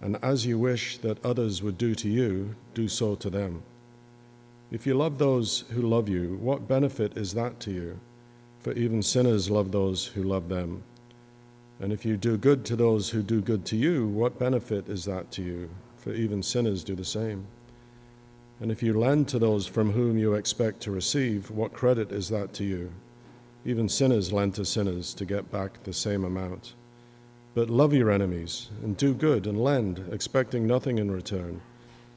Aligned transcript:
And 0.00 0.16
as 0.22 0.46
you 0.46 0.58
wish 0.58 0.98
that 0.98 1.24
others 1.24 1.62
would 1.62 1.76
do 1.76 1.94
to 1.96 2.08
you, 2.08 2.54
do 2.74 2.88
so 2.88 3.14
to 3.16 3.30
them. 3.30 3.62
If 4.70 4.86
you 4.86 4.94
love 4.94 5.18
those 5.18 5.64
who 5.70 5.82
love 5.82 6.08
you, 6.08 6.36
what 6.40 6.68
benefit 6.68 7.16
is 7.16 7.34
that 7.34 7.58
to 7.60 7.70
you? 7.70 7.98
For 8.60 8.72
even 8.72 9.02
sinners 9.02 9.50
love 9.50 9.72
those 9.72 10.06
who 10.06 10.22
love 10.22 10.48
them. 10.48 10.82
And 11.80 11.92
if 11.92 12.04
you 12.04 12.16
do 12.16 12.36
good 12.36 12.64
to 12.66 12.76
those 12.76 13.10
who 13.10 13.22
do 13.22 13.40
good 13.40 13.64
to 13.66 13.76
you, 13.76 14.06
what 14.06 14.38
benefit 14.38 14.88
is 14.88 15.04
that 15.04 15.30
to 15.32 15.42
you? 15.42 15.70
For 15.96 16.12
even 16.12 16.42
sinners 16.42 16.84
do 16.84 16.94
the 16.94 17.04
same. 17.04 17.46
And 18.60 18.72
if 18.72 18.82
you 18.82 18.98
lend 18.98 19.28
to 19.28 19.38
those 19.38 19.66
from 19.66 19.92
whom 19.92 20.18
you 20.18 20.34
expect 20.34 20.80
to 20.82 20.90
receive, 20.90 21.50
what 21.50 21.72
credit 21.72 22.10
is 22.10 22.28
that 22.28 22.52
to 22.54 22.64
you? 22.64 22.90
Even 23.64 23.88
sinners 23.88 24.32
lend 24.32 24.54
to 24.54 24.64
sinners 24.64 25.14
to 25.14 25.24
get 25.24 25.50
back 25.52 25.82
the 25.84 25.92
same 25.92 26.24
amount. 26.24 26.74
But 27.58 27.70
love 27.70 27.92
your 27.92 28.12
enemies, 28.12 28.68
and 28.84 28.96
do 28.96 29.12
good, 29.12 29.48
and 29.48 29.60
lend, 29.60 30.04
expecting 30.12 30.64
nothing 30.64 30.98
in 30.98 31.10
return, 31.10 31.60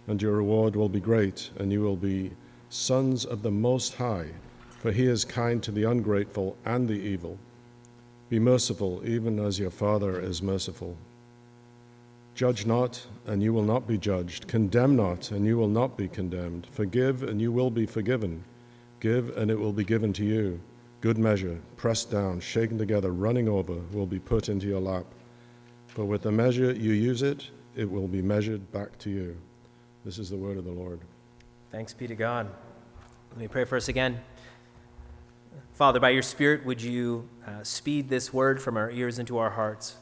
and 0.05 0.21
your 0.21 0.33
reward 0.33 0.75
will 0.75 0.87
be 0.87 0.99
great, 0.99 1.49
and 1.57 1.71
you 1.71 1.81
will 1.81 1.95
be 1.95 2.29
sons 2.69 3.25
of 3.25 3.41
the 3.41 3.49
Most 3.49 3.95
High, 3.95 4.27
for 4.77 4.91
he 4.91 5.07
is 5.07 5.25
kind 5.25 5.63
to 5.63 5.71
the 5.71 5.85
ungrateful 5.85 6.55
and 6.63 6.87
the 6.87 6.93
evil. 6.93 7.39
Be 8.29 8.37
merciful, 8.37 9.01
even 9.03 9.39
as 9.39 9.57
your 9.57 9.71
Father 9.71 10.21
is 10.21 10.43
merciful. 10.43 10.95
Judge 12.35 12.67
not, 12.67 13.03
and 13.25 13.41
you 13.41 13.51
will 13.51 13.63
not 13.63 13.87
be 13.87 13.97
judged. 13.97 14.47
Condemn 14.47 14.95
not, 14.95 15.31
and 15.31 15.43
you 15.43 15.57
will 15.57 15.67
not 15.67 15.97
be 15.97 16.07
condemned. 16.07 16.67
Forgive, 16.71 17.23
and 17.23 17.41
you 17.41 17.51
will 17.51 17.71
be 17.71 17.87
forgiven. 17.87 18.43
Give, 18.99 19.35
and 19.35 19.49
it 19.49 19.57
will 19.57 19.73
be 19.73 19.83
given 19.83 20.13
to 20.13 20.23
you. 20.23 20.59
Good 20.99 21.17
measure, 21.17 21.57
pressed 21.77 22.11
down, 22.11 22.41
shaken 22.41 22.77
together, 22.77 23.11
running 23.11 23.49
over, 23.49 23.77
will 23.91 24.05
be 24.05 24.19
put 24.19 24.47
into 24.47 24.67
your 24.67 24.79
lap. 24.79 25.07
For 25.91 26.05
with 26.05 26.21
the 26.21 26.31
measure 26.31 26.71
you 26.71 26.93
use 26.93 27.21
it, 27.21 27.49
it 27.75 27.89
will 27.89 28.07
be 28.07 28.21
measured 28.21 28.71
back 28.71 28.97
to 28.99 29.09
you. 29.09 29.37
This 30.05 30.19
is 30.19 30.29
the 30.29 30.37
word 30.37 30.57
of 30.57 30.63
the 30.63 30.71
Lord. 30.71 31.01
Thanks 31.69 31.93
be 31.93 32.07
to 32.07 32.15
God. 32.15 32.49
Let 33.31 33.37
me 33.37 33.49
pray 33.49 33.65
for 33.65 33.75
us 33.75 33.89
again. 33.89 34.21
Father, 35.73 35.99
by 35.99 36.11
your 36.11 36.21
Spirit, 36.21 36.65
would 36.65 36.81
you 36.81 37.27
uh, 37.45 37.63
speed 37.63 38.07
this 38.07 38.31
word 38.31 38.61
from 38.61 38.77
our 38.77 38.89
ears 38.89 39.19
into 39.19 39.37
our 39.37 39.49
hearts, 39.49 39.97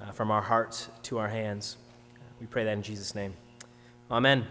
uh, 0.00 0.12
from 0.12 0.30
our 0.30 0.42
hearts 0.42 0.88
to 1.02 1.18
our 1.18 1.28
hands? 1.28 1.78
We 2.40 2.46
pray 2.46 2.62
that 2.62 2.72
in 2.72 2.82
Jesus' 2.82 3.12
name. 3.12 3.34
Amen. 4.12 4.46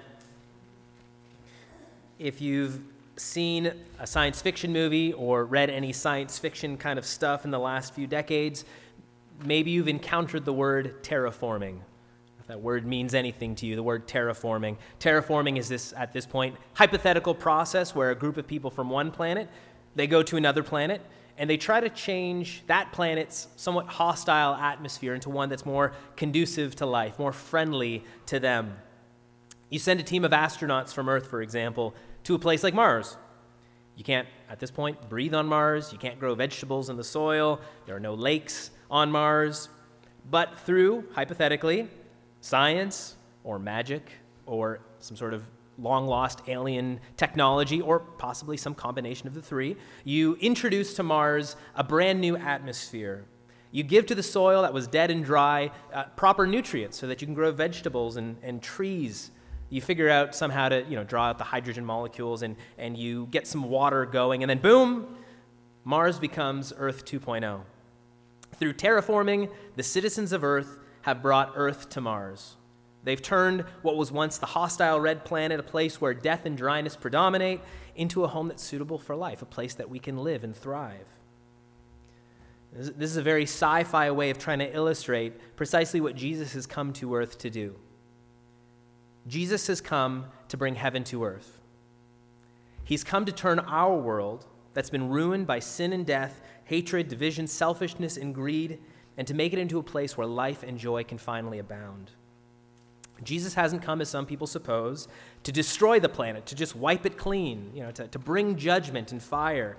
If 2.20 2.42
you've 2.42 2.82
seen 3.16 3.72
a 4.00 4.08
science 4.08 4.42
fiction 4.42 4.74
movie 4.74 5.14
or 5.14 5.46
read 5.46 5.70
any 5.70 5.94
science 5.94 6.38
fiction 6.38 6.76
kind 6.76 7.00
of 7.00 7.06
stuff 7.06 7.46
in 7.46 7.52
the 7.52 7.60
last 7.60 7.94
few 7.94 8.06
decades, 8.06 8.66
maybe 9.46 9.72
you've 9.72 9.88
encountered 9.88 10.46
the 10.46 10.54
word 10.54 11.04
terraforming. 11.04 11.80
If 12.40 12.48
that 12.48 12.62
word 12.62 12.86
means 12.86 13.14
anything 13.14 13.56
to 13.56 13.66
you, 13.66 13.76
the 13.76 13.84
word 13.84 14.08
terraforming. 14.08 14.78
Terraforming 15.00 15.58
is 15.58 15.70
this, 15.70 15.94
at 15.96 16.12
this 16.12 16.26
point, 16.26 16.58
hypothetical 16.74 17.34
process 17.34 17.96
where 17.96 18.12
a 18.12 18.16
group 18.16 18.38
of 18.38 18.46
people 18.48 18.70
from 18.70 18.90
one 18.90 19.12
planet 19.12 19.50
they 19.96 20.08
go 20.08 20.24
to 20.24 20.38
another 20.38 20.64
planet 20.64 21.02
and 21.38 21.50
they 21.50 21.58
try 21.58 21.80
to 21.80 21.90
change 21.90 22.64
that 22.68 22.92
planet's 22.92 23.48
somewhat 23.56 23.88
hostile 23.88 24.54
atmosphere 24.54 25.14
into 25.16 25.30
one 25.30 25.50
that's 25.50 25.66
more 25.66 25.94
conducive 26.16 26.76
to 26.78 26.86
life, 26.86 27.18
more 27.18 27.34
friendly 27.34 28.04
to 28.28 28.40
them. 28.40 28.76
You 29.70 29.80
send 29.80 30.00
a 30.00 30.04
team 30.04 30.24
of 30.26 30.32
astronauts 30.32 30.94
from 30.94 31.10
Earth, 31.10 31.28
for 31.28 31.42
example, 31.42 31.96
to 32.26 32.36
a 32.36 32.40
place 32.40 32.64
like 32.64 32.76
Mars. 32.76 33.18
You 33.96 34.04
can't, 34.04 34.28
at 34.50 34.60
this 34.60 34.72
point, 34.72 35.10
breathe 35.10 35.34
on 35.34 35.46
Mars. 35.48 35.92
You 35.92 36.00
can't 36.00 36.20
grow 36.20 36.34
vegetables 36.36 36.90
in 36.90 36.98
the 36.98 37.04
soil. 37.04 37.60
There 37.86 37.96
are 37.96 38.00
no 38.00 38.14
lakes 38.14 38.72
on 38.90 39.12
Mars. 39.12 39.70
But 40.30 40.58
through, 40.60 41.06
hypothetically, 41.14 41.88
science 42.42 43.16
or 43.44 43.60
magic 43.60 44.12
or 44.46 44.80
some 45.00 45.16
sort 45.16 45.34
of 45.34 45.44
long 45.80 46.08
lost 46.08 46.42
alien 46.48 47.00
technology, 47.18 47.82
or 47.82 48.00
possibly 48.00 48.58
some 48.58 48.76
combination 48.76 49.28
of 49.28 49.34
the 49.34 49.42
three. 49.42 49.76
You 50.04 50.36
introduce 50.36 50.94
to 50.96 51.04
Mars 51.04 51.56
a 51.76 51.84
brand 51.84 52.22
new 52.22 52.38
atmosphere. 52.38 53.26
You 53.72 53.84
give 53.84 54.06
to 54.08 54.16
the 54.16 54.24
soil 54.24 54.62
that 54.62 54.74
was 54.74 54.88
dead 54.88 55.10
and 55.10 55.26
dry 55.26 55.72
uh, 55.92 56.04
proper 56.16 56.46
nutrients 56.46 56.98
so 56.98 57.08
that 57.08 57.22
you 57.22 57.28
can 57.28 57.34
grow 57.34 57.52
vegetables 57.52 58.18
and, 58.18 58.38
and 58.44 58.62
trees. 58.62 59.32
You 59.74 59.82
figure 59.82 60.08
out 60.08 60.36
somehow 60.36 60.70
to 60.70 60.86
you 60.88 60.96
know, 60.96 61.04
draw 61.04 61.30
out 61.30 61.40
the 61.40 61.44
hydrogen 61.44 61.84
molecules 61.84 62.44
and, 62.44 62.58
and 62.78 62.96
you 62.96 63.26
get 63.32 63.48
some 63.48 63.64
water 63.64 64.06
going, 64.06 64.44
and 64.44 64.50
then 64.52 64.60
boom, 64.60 65.18
Mars 65.84 66.20
becomes 66.20 66.72
Earth 66.78 67.06
2.0. 67.06 67.62
Through 68.54 68.74
terraforming, 68.74 69.50
the 69.76 69.82
citizens 69.82 70.32
of 70.32 70.44
Earth 70.44 70.78
have 71.02 71.24
brought 71.24 71.54
Earth 71.56 71.90
to 71.90 72.02
Mars. 72.02 72.56
They've 73.04 73.20
turned 73.20 73.62
what 73.82 73.98
was 73.98 74.12
once 74.12 74.38
the 74.38 74.46
hostile 74.46 75.00
red 75.00 75.26
planet, 75.26 75.60
a 75.60 75.64
place 75.64 76.00
where 76.00 76.14
death 76.14 76.46
and 76.46 76.56
dryness 76.56 76.96
predominate, 76.96 77.60
into 77.96 78.24
a 78.24 78.28
home 78.28 78.50
that's 78.50 78.62
suitable 78.62 79.00
for 79.00 79.16
life, 79.16 79.42
a 79.42 79.46
place 79.46 79.74
that 79.74 79.90
we 79.90 79.98
can 79.98 80.18
live 80.18 80.44
and 80.44 80.56
thrive. 80.56 81.08
This 82.72 83.10
is 83.10 83.18
a 83.18 83.24
very 83.24 83.46
sci 83.46 83.86
fi 83.86 84.12
way 84.12 84.30
of 84.30 84.38
trying 84.38 84.60
to 84.60 84.72
illustrate 84.72 85.56
precisely 85.56 86.00
what 86.00 86.16
Jesus 86.16 86.54
has 86.54 86.68
come 86.68 86.94
to 86.94 87.16
earth 87.16 87.40
to 87.40 87.50
do. 87.50 87.76
Jesus 89.28 89.68
has 89.68 89.82
come 89.82 90.26
to 90.50 90.58
bring 90.58 90.76
heaven 90.76 91.04
to 91.06 91.24
earth. 91.24 91.60
He's 92.84 93.04
come 93.04 93.26
to 93.26 93.32
turn 93.32 93.60
our 93.60 93.96
world 93.96 94.46
that's 94.74 94.90
been 94.90 95.10
ruined 95.10 95.48
by 95.48 95.60
sin 95.60 95.94
and 95.94 96.06
death, 96.06 96.42
hatred, 96.66 97.08
division, 97.08 97.48
selfishness, 97.48 98.18
and 98.18 98.36
greed, 98.36 98.80
and 99.18 99.28
to 99.28 99.34
make 99.34 99.54
it 99.54 99.60
into 99.60 99.80
a 99.80 99.84
place 99.84 100.18
where 100.18 100.28
life 100.28 100.64
and 100.64 100.78
joy 100.78 101.04
can 101.04 101.18
finally 101.18 101.60
abound. 101.60 102.12
Jesus 103.24 103.54
hasn't 103.54 103.84
come, 103.84 104.02
as 104.02 104.10
some 104.10 104.26
people 104.26 104.48
suppose, 104.48 105.08
to 105.44 105.52
destroy 105.52 106.00
the 106.00 106.10
planet, 106.10 106.46
to 106.48 106.56
just 106.56 106.76
wipe 106.76 107.06
it 107.06 107.18
clean, 107.18 107.72
you 107.74 107.84
know, 107.84 107.92
to, 107.92 108.08
to 108.08 108.20
bring 108.20 108.58
judgment 108.58 109.12
and 109.12 109.22
fire. 109.22 109.78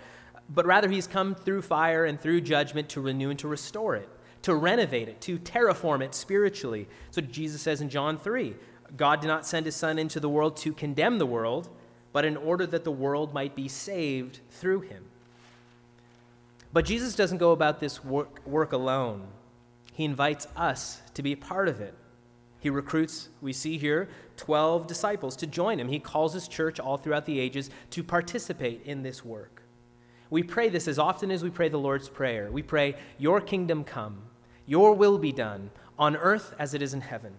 But 0.49 0.67
rather, 0.67 0.89
he's 0.89 1.07
come 1.07 1.35
through 1.35 1.63
fire 1.63 2.05
and 2.05 2.21
through 2.21 2.43
judgment 2.43 2.89
to 2.91 3.01
renew 3.01 3.31
and 3.31 3.39
to 3.41 3.49
restore 3.49 3.97
it, 3.97 4.09
to 4.43 4.55
renovate 4.55 5.09
it, 5.09 5.21
to 5.23 5.39
terraform 5.39 6.03
it 6.03 6.15
spiritually. 6.15 6.89
So 7.11 7.21
Jesus 7.21 7.61
says 7.61 7.81
in 7.81 7.89
John 7.89 8.19
3 8.19 8.55
God 8.97 9.21
did 9.21 9.29
not 9.29 9.47
send 9.47 9.67
his 9.67 9.77
Son 9.77 9.99
into 9.99 10.21
the 10.21 10.29
world 10.29 10.57
to 10.59 10.73
condemn 10.73 11.19
the 11.19 11.27
world, 11.27 11.69
but 12.13 12.25
in 12.25 12.37
order 12.37 12.67
that 12.67 12.85
the 12.85 12.93
world 12.93 13.35
might 13.35 13.55
be 13.55 13.69
saved 13.69 14.41
through 14.51 14.83
him. 14.83 15.05
But 16.73 16.85
Jesus 16.85 17.15
doesn't 17.15 17.39
go 17.39 17.53
about 17.53 17.81
this 17.81 18.05
work, 18.05 18.45
work 18.47 18.73
alone, 18.73 19.27
he 19.95 20.05
invites 20.05 20.49
us 20.57 21.01
to 21.15 21.23
be 21.23 21.33
a 21.33 21.37
part 21.37 21.69
of 21.69 21.81
it. 21.81 21.95
He 22.59 22.69
recruits, 22.69 23.29
we 23.41 23.53
see 23.53 23.79
here, 23.79 24.09
12 24.37 24.87
disciples 24.87 25.37
to 25.37 25.47
join 25.47 25.79
him. 25.79 25.89
He 25.89 26.01
calls 26.01 26.33
his 26.33 26.49
church 26.49 26.81
all 26.81 26.97
throughout 26.97 27.27
the 27.27 27.39
ages 27.39 27.71
to 27.91 28.03
participate 28.03 28.83
in 28.85 29.03
this 29.03 29.25
work. 29.25 29.63
We 30.31 30.43
pray 30.43 30.69
this 30.69 30.89
as 30.89 30.99
often 30.99 31.31
as 31.31 31.45
we 31.45 31.51
pray 31.51 31.69
the 31.69 31.79
Lord's 31.79 32.09
Prayer. 32.09 32.51
We 32.51 32.63
pray, 32.63 32.97
Your 33.19 33.41
kingdom 33.41 33.85
come, 33.85 34.23
your 34.67 34.95
will 34.95 35.19
be 35.19 35.31
done, 35.31 35.71
on 35.97 36.17
earth 36.17 36.55
as 36.59 36.75
it 36.75 36.83
is 36.83 36.93
in 36.93 37.03
heaven. 37.03 37.35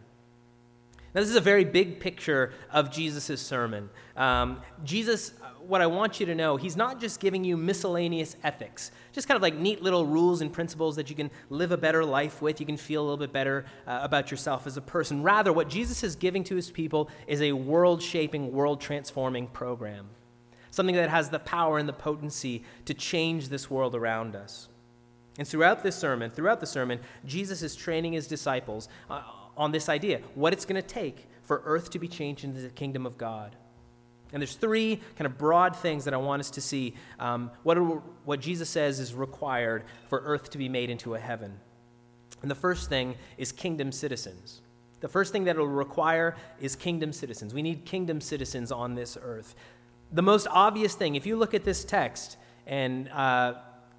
Now, 1.15 1.21
this 1.21 1.29
is 1.29 1.37
a 1.37 1.41
very 1.41 1.63
big 1.63 2.01
picture 2.01 2.51
of 2.73 2.91
Jesus' 2.91 3.41
sermon. 3.41 3.89
Um, 4.17 4.61
Jesus, 4.83 5.31
what 5.65 5.81
I 5.81 5.87
want 5.87 6.19
you 6.19 6.25
to 6.25 6.35
know, 6.35 6.57
he's 6.57 6.75
not 6.75 6.99
just 6.99 7.21
giving 7.21 7.45
you 7.45 7.55
miscellaneous 7.55 8.35
ethics, 8.43 8.91
just 9.13 9.25
kind 9.25 9.37
of 9.37 9.41
like 9.41 9.55
neat 9.55 9.81
little 9.81 10.05
rules 10.05 10.41
and 10.41 10.51
principles 10.51 10.97
that 10.97 11.09
you 11.09 11.15
can 11.15 11.31
live 11.49 11.71
a 11.71 11.77
better 11.77 12.03
life 12.03 12.41
with. 12.41 12.59
You 12.59 12.65
can 12.65 12.75
feel 12.75 13.01
a 13.01 13.05
little 13.05 13.15
bit 13.15 13.31
better 13.31 13.65
uh, 13.87 13.99
about 14.03 14.29
yourself 14.29 14.67
as 14.67 14.75
a 14.75 14.81
person. 14.81 15.23
Rather, 15.23 15.53
what 15.53 15.69
Jesus 15.69 16.03
is 16.03 16.17
giving 16.17 16.43
to 16.43 16.55
his 16.57 16.69
people 16.69 17.09
is 17.27 17.41
a 17.41 17.53
world 17.53 18.03
shaping, 18.03 18.51
world 18.51 18.81
transforming 18.81 19.47
program. 19.47 20.09
Something 20.69 20.95
that 20.95 21.09
has 21.09 21.29
the 21.29 21.39
power 21.39 21.77
and 21.77 21.87
the 21.87 21.93
potency 21.93 22.65
to 22.83 22.93
change 22.93 23.47
this 23.47 23.71
world 23.71 23.95
around 23.95 24.35
us. 24.35 24.67
And 25.39 25.47
throughout 25.47 25.81
this 25.81 25.95
sermon, 25.95 26.29
throughout 26.29 26.59
the 26.59 26.65
sermon, 26.65 26.99
Jesus 27.25 27.61
is 27.61 27.73
training 27.73 28.11
his 28.11 28.27
disciples 28.27 28.89
uh, 29.09 29.21
on 29.57 29.71
this 29.71 29.89
idea 29.89 30.21
what 30.33 30.53
it's 30.53 30.65
going 30.65 30.81
to 30.81 30.87
take 30.87 31.27
for 31.43 31.61
earth 31.65 31.91
to 31.91 31.99
be 31.99 32.07
changed 32.07 32.43
into 32.43 32.61
the 32.61 32.69
kingdom 32.69 33.05
of 33.05 33.17
God. 33.17 33.55
And 34.33 34.41
there's 34.41 34.55
three 34.55 34.99
kind 35.17 35.25
of 35.25 35.37
broad 35.37 35.75
things 35.75 36.05
that 36.05 36.13
I 36.13 36.17
want 36.17 36.41
us 36.41 36.49
to 36.51 36.61
see. 36.61 36.95
Um, 37.19 37.51
what, 37.63 37.75
what 38.25 38.39
Jesus 38.39 38.69
says 38.69 38.99
is 38.99 39.13
required 39.13 39.83
for 40.09 40.19
earth 40.19 40.49
to 40.51 40.57
be 40.57 40.67
made 40.67 40.89
into 40.89 41.15
a 41.15 41.19
heaven. 41.19 41.59
And 42.41 42.51
the 42.51 42.55
first 42.55 42.89
thing 42.89 43.15
is 43.37 43.51
kingdom 43.51 43.91
citizens. 43.91 44.61
The 44.99 45.07
first 45.07 45.31
thing 45.31 45.43
that 45.45 45.51
it'll 45.51 45.67
require 45.67 46.35
is 46.59 46.75
kingdom 46.75 47.13
citizens. 47.13 47.53
We 47.53 47.61
need 47.61 47.85
kingdom 47.85 48.19
citizens 48.19 48.71
on 48.71 48.95
this 48.95 49.17
earth. 49.21 49.55
The 50.11 50.21
most 50.21 50.47
obvious 50.49 50.95
thing, 50.95 51.15
if 51.15 51.25
you 51.25 51.37
look 51.37 51.53
at 51.53 51.63
this 51.63 51.85
text, 51.85 52.37
and 52.67 53.09
uh, 53.09 53.55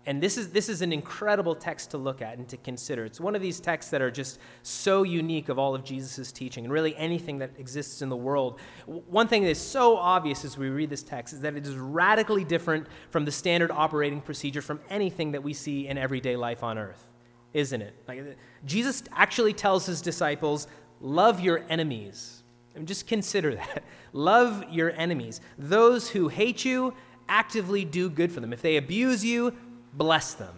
and 0.07 0.23
this 0.23 0.39
is, 0.39 0.51
this 0.51 0.69
is 0.69 0.83
an 0.83 0.93
incredible 0.93 1.57
text 1.57 1.91
to 1.91 1.99
look 1.99 2.23
at 2.23 2.39
and 2.39 2.49
to 2.49 2.57
consider. 2.57 3.05
It's 3.05 3.21
one 3.21 3.35
of 3.35 3.43
these 3.43 3.59
texts 3.59 3.91
that 3.91 4.01
are 4.01 4.11
just 4.11 4.39
so 4.63 5.03
unique 5.03 5.49
of 5.49 5.59
all 5.59 5.75
of 5.75 5.83
Jesus' 5.83 6.31
teaching 6.31 6.65
and 6.65 6.73
really 6.73 6.97
anything 6.97 7.39
that 7.39 7.51
exists 7.59 8.03
in 8.03 8.09
the 8.09 8.17
world. 8.17 8.61
One 8.87 9.27
thing 9.27 9.43
that 9.43 9.51
is 9.51 9.61
so 9.61 9.97
obvious 9.97 10.45
as 10.45 10.57
we 10.57 10.69
read 10.69 10.91
this 10.91 11.03
text 11.03 11.35
is 11.35 11.41
that 11.41 11.57
it 11.57 11.67
is 11.67 11.75
radically 11.75 12.45
different 12.45 12.87
from 13.11 13.25
the 13.25 13.33
standard 13.33 13.73
operating 13.73 14.21
procedure 14.21 14.63
from 14.63 14.79
anything 14.91 15.33
that 15.33 15.43
we 15.43 15.53
see 15.53 15.89
in 15.89 15.99
everyday 15.99 16.37
life 16.37 16.63
on 16.63 16.79
earth, 16.79 17.09
isn't 17.53 17.83
it? 17.83 17.95
Like, 18.07 18.21
uh, 18.21 18.25
Jesus 18.65 19.03
actually 19.11 19.55
tells 19.55 19.87
his 19.87 20.01
disciples, 20.01 20.69
Love 21.01 21.41
your 21.41 21.63
enemies. 21.69 22.45
I 22.75 22.79
mean, 22.79 22.87
just 22.87 23.07
consider 23.07 23.57
that. 23.57 23.83
Love 24.13 24.65
your 24.71 24.93
enemies. 24.93 25.41
Those 25.59 26.09
who 26.09 26.29
hate 26.29 26.65
you, 26.65 26.95
actively 27.29 27.85
do 27.85 28.09
good 28.09 28.33
for 28.33 28.41
them. 28.41 28.53
If 28.53 28.63
they 28.63 28.77
abuse 28.77 29.25
you, 29.25 29.55
bless 29.97 30.35
them. 30.35 30.55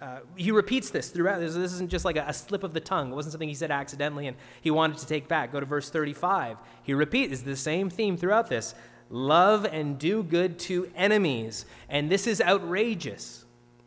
Uh, 0.00 0.18
he 0.36 0.50
repeats 0.50 0.90
this 0.90 1.08
throughout. 1.08 1.40
This, 1.40 1.54
this 1.54 1.72
isn't 1.72 1.90
just 1.90 2.04
like 2.04 2.16
a, 2.16 2.24
a, 2.28 2.32
slip 2.34 2.62
of 2.62 2.74
the 2.74 2.80
tongue. 2.80 3.10
It 3.10 3.14
wasn't 3.14 3.32
something 3.32 3.48
he 3.48 3.54
said 3.54 3.70
accidentally 3.70 4.26
and 4.26 4.36
he 4.60 4.70
wanted 4.70 4.98
to 4.98 5.06
take 5.06 5.28
back. 5.28 5.52
Go 5.52 5.60
to 5.60 5.66
verse 5.66 5.88
35. 5.88 6.58
He 6.82 6.92
repeats, 6.92 7.40
the 7.40 7.56
same 7.56 7.88
theme 7.88 8.16
throughout 8.16 8.48
this. 8.48 8.74
Love 9.08 9.64
and 9.64 9.98
do 9.98 10.22
good 10.22 10.58
to 10.58 10.90
enemies. 10.94 11.64
And 11.88 12.10
this 12.10 12.26
is 12.26 12.40
outrageous. 12.40 13.44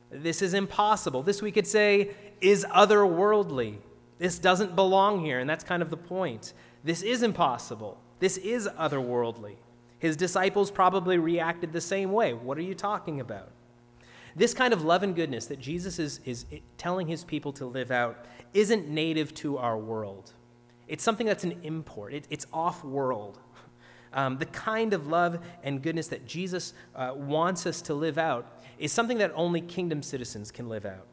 This 0.09 0.41
is 0.41 0.53
impossible. 0.53 1.21
This, 1.21 1.41
we 1.41 1.51
could 1.51 1.67
say, 1.67 2.11
is 2.41 2.65
otherworldly. 2.65 3.77
This 4.19 4.39
doesn't 4.39 4.75
belong 4.75 5.23
here, 5.23 5.39
and 5.39 5.49
that's 5.49 5.63
kind 5.63 5.81
of 5.81 5.89
the 5.89 5.97
point. 5.97 6.53
This 6.83 7.01
is 7.01 7.23
impossible. 7.23 7.99
This 8.19 8.37
is 8.37 8.67
otherworldly. 8.79 9.55
His 9.99 10.15
disciples 10.15 10.71
probably 10.71 11.17
reacted 11.17 11.73
the 11.73 11.81
same 11.81 12.11
way. 12.11 12.33
What 12.33 12.57
are 12.57 12.61
you 12.61 12.73
talking 12.73 13.19
about? 13.19 13.49
This 14.37 14.53
kind 14.53 14.71
of 14.71 14.85
love 14.85 15.01
and 15.01 15.15
goodness 15.15 15.47
that 15.47 15.59
Jesus 15.59 15.97
is, 15.97 16.19
is 16.23 16.45
telling 16.77 17.07
his 17.07 17.23
people 17.23 17.51
to 17.53 17.65
live 17.65 17.89
out 17.89 18.25
isn't 18.53 18.87
native 18.87 19.33
to 19.35 19.57
our 19.57 19.75
world. 19.75 20.31
It's 20.87 21.03
something 21.03 21.25
that's 21.25 21.43
an 21.43 21.59
import, 21.63 22.13
it, 22.13 22.27
it's 22.29 22.45
off 22.53 22.83
world. 22.83 23.39
Um, 24.13 24.37
the 24.37 24.45
kind 24.45 24.93
of 24.93 25.07
love 25.07 25.39
and 25.63 25.81
goodness 25.81 26.07
that 26.07 26.25
Jesus 26.25 26.73
uh, 26.95 27.11
wants 27.15 27.65
us 27.65 27.81
to 27.83 27.93
live 27.93 28.17
out 28.17 28.61
is 28.77 28.91
something 28.91 29.17
that 29.17 29.31
only 29.35 29.59
kingdom 29.59 30.01
citizens 30.01 30.49
can 30.49 30.69
live 30.69 30.85
out. 30.85 31.07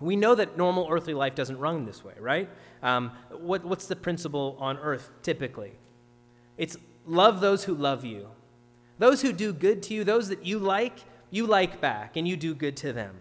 We 0.00 0.16
know 0.16 0.34
that 0.34 0.56
normal 0.56 0.88
earthly 0.90 1.14
life 1.14 1.34
doesn't 1.34 1.58
run 1.58 1.84
this 1.84 2.02
way, 2.02 2.14
right? 2.18 2.48
Um, 2.82 3.12
what, 3.30 3.64
what's 3.64 3.86
the 3.86 3.96
principle 3.96 4.56
on 4.58 4.78
earth 4.78 5.10
typically? 5.22 5.72
It's 6.56 6.76
love 7.06 7.40
those 7.40 7.64
who 7.64 7.74
love 7.74 8.04
you. 8.04 8.28
Those 8.98 9.22
who 9.22 9.32
do 9.32 9.52
good 9.52 9.82
to 9.84 9.94
you, 9.94 10.04
those 10.04 10.28
that 10.30 10.44
you 10.44 10.58
like, 10.58 10.98
you 11.30 11.46
like 11.46 11.80
back 11.80 12.16
and 12.16 12.26
you 12.26 12.36
do 12.36 12.54
good 12.54 12.76
to 12.78 12.92
them. 12.92 13.16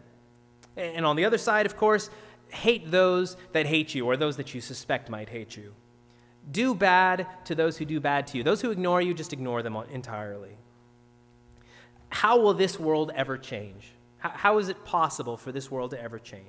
And 0.76 1.06
on 1.06 1.16
the 1.16 1.26
other 1.26 1.38
side, 1.38 1.66
of 1.66 1.76
course, 1.78 2.10
hate 2.50 2.90
those 2.90 3.38
that 3.52 3.66
hate 3.66 3.94
you 3.94 4.06
or 4.06 4.18
those 4.18 4.38
that 4.38 4.54
you 4.54 4.62
suspect 4.62 5.10
might 5.10 5.30
hate 5.30 5.56
you. 5.56 5.74
Do 6.52 6.74
bad 6.74 7.28
to 7.46 7.56
those 7.56 7.78
who 7.78 7.86
do 7.86 8.00
bad 8.00 8.28
to 8.28 8.38
you. 8.38 8.44
Those 8.44 8.62
who 8.62 8.72
ignore 8.72 9.02
you, 9.02 9.14
just 9.14 9.34
ignore 9.34 9.62
them 9.62 9.76
entirely. 9.92 10.58
How 12.10 12.40
will 12.40 12.54
this 12.54 12.80
world 12.80 13.12
ever 13.14 13.38
change? 13.38 13.92
How 14.18 14.58
is 14.58 14.68
it 14.70 14.84
possible 14.84 15.38
for 15.38 15.52
this 15.52 15.70
world 15.70 15.92
to 15.92 16.02
ever 16.02 16.20
change? 16.20 16.44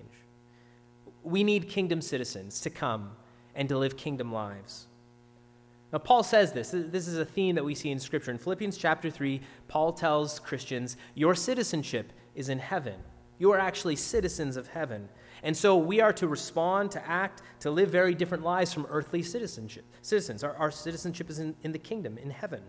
We 1.23 1.45
need 1.45 1.69
kingdom 1.69 2.01
citizens 2.01 2.61
to 2.63 2.71
come 2.71 3.13
and 3.55 3.69
to 3.69 3.79
live 3.79 3.97
kingdom 3.97 4.33
lives. 4.33 4.87
Now, 5.93 5.99
Paul 5.99 6.23
says 6.23 6.53
this. 6.53 6.71
This 6.73 7.09
is 7.09 7.19
a 7.19 7.25
theme 7.25 7.57
that 7.57 7.65
we 7.65 7.75
see 7.75 7.91
in 7.91 7.99
Scripture. 7.99 8.31
In 8.31 8.39
Philippians 8.39 8.77
chapter 8.77 9.11
3, 9.11 9.41
Paul 9.67 9.93
tells 9.93 10.39
Christians, 10.39 10.97
Your 11.15 11.35
citizenship 11.35 12.13
is 12.35 12.49
in 12.49 12.59
heaven. 12.59 13.01
You 13.39 13.51
are 13.53 13.59
actually 13.59 13.97
citizens 13.97 14.57
of 14.57 14.69
heaven. 14.69 15.09
And 15.43 15.57
so 15.57 15.77
we 15.77 16.01
are 16.01 16.13
to 16.13 16.29
respond, 16.29 16.91
to 16.93 17.09
act, 17.09 17.43
to 17.61 17.71
live 17.71 17.89
very 17.89 18.15
different 18.15 18.45
lives 18.45 18.73
from 18.73 18.87
earthly 18.89 19.23
citizenship. 19.23 19.85
Citizens. 20.03 20.45
Our, 20.45 20.55
our 20.57 20.71
citizenship 20.71 21.31
is 21.31 21.39
in, 21.39 21.57
in 21.63 21.73
the 21.73 21.79
kingdom, 21.79 22.19
in 22.19 22.31
heaven. 22.31 22.63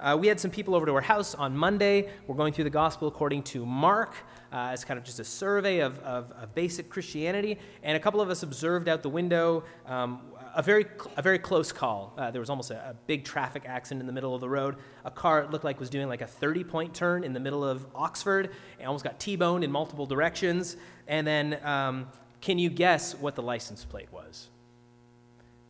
Uh, 0.00 0.16
we 0.18 0.26
had 0.26 0.40
some 0.40 0.50
people 0.50 0.74
over 0.74 0.84
to 0.86 0.92
our 0.92 1.00
house 1.00 1.36
on 1.36 1.56
Monday. 1.56 2.08
We're 2.26 2.34
going 2.34 2.52
through 2.52 2.64
the 2.64 2.70
gospel 2.70 3.06
according 3.06 3.44
to 3.44 3.64
Mark. 3.64 4.14
Uh, 4.50 4.70
it's 4.72 4.84
kind 4.84 4.98
of 4.98 5.04
just 5.04 5.20
a 5.20 5.24
survey 5.24 5.80
of, 5.80 5.98
of, 6.00 6.32
of, 6.32 6.54
basic 6.54 6.90
Christianity. 6.90 7.58
And 7.82 7.96
a 7.96 8.00
couple 8.00 8.20
of 8.20 8.28
us 8.28 8.42
observed 8.42 8.88
out 8.88 9.02
the 9.02 9.08
window 9.08 9.62
um, 9.86 10.20
a 10.54 10.62
very, 10.62 10.86
a 11.16 11.22
very 11.22 11.38
close 11.38 11.72
call. 11.72 12.14
Uh, 12.16 12.30
there 12.30 12.40
was 12.40 12.50
almost 12.50 12.70
a, 12.70 12.90
a, 12.90 12.94
big 13.06 13.24
traffic 13.24 13.64
accident 13.66 14.00
in 14.00 14.06
the 14.06 14.12
middle 14.12 14.34
of 14.34 14.40
the 14.40 14.48
road. 14.48 14.76
A 15.04 15.10
car 15.10 15.46
looked 15.50 15.64
like 15.64 15.80
was 15.80 15.90
doing 15.90 16.08
like 16.08 16.20
a 16.20 16.26
30 16.26 16.64
point 16.64 16.94
turn 16.94 17.24
in 17.24 17.32
the 17.32 17.40
middle 17.40 17.64
of 17.64 17.86
Oxford 17.94 18.50
and 18.78 18.86
almost 18.86 19.04
got 19.04 19.18
T 19.18 19.36
boned 19.36 19.64
in 19.64 19.72
multiple 19.72 20.06
directions. 20.06 20.76
And 21.08 21.26
then, 21.26 21.58
um, 21.64 22.08
can 22.40 22.58
you 22.58 22.70
guess 22.70 23.14
what 23.14 23.34
the 23.34 23.42
license 23.42 23.84
plate 23.84 24.12
was? 24.12 24.48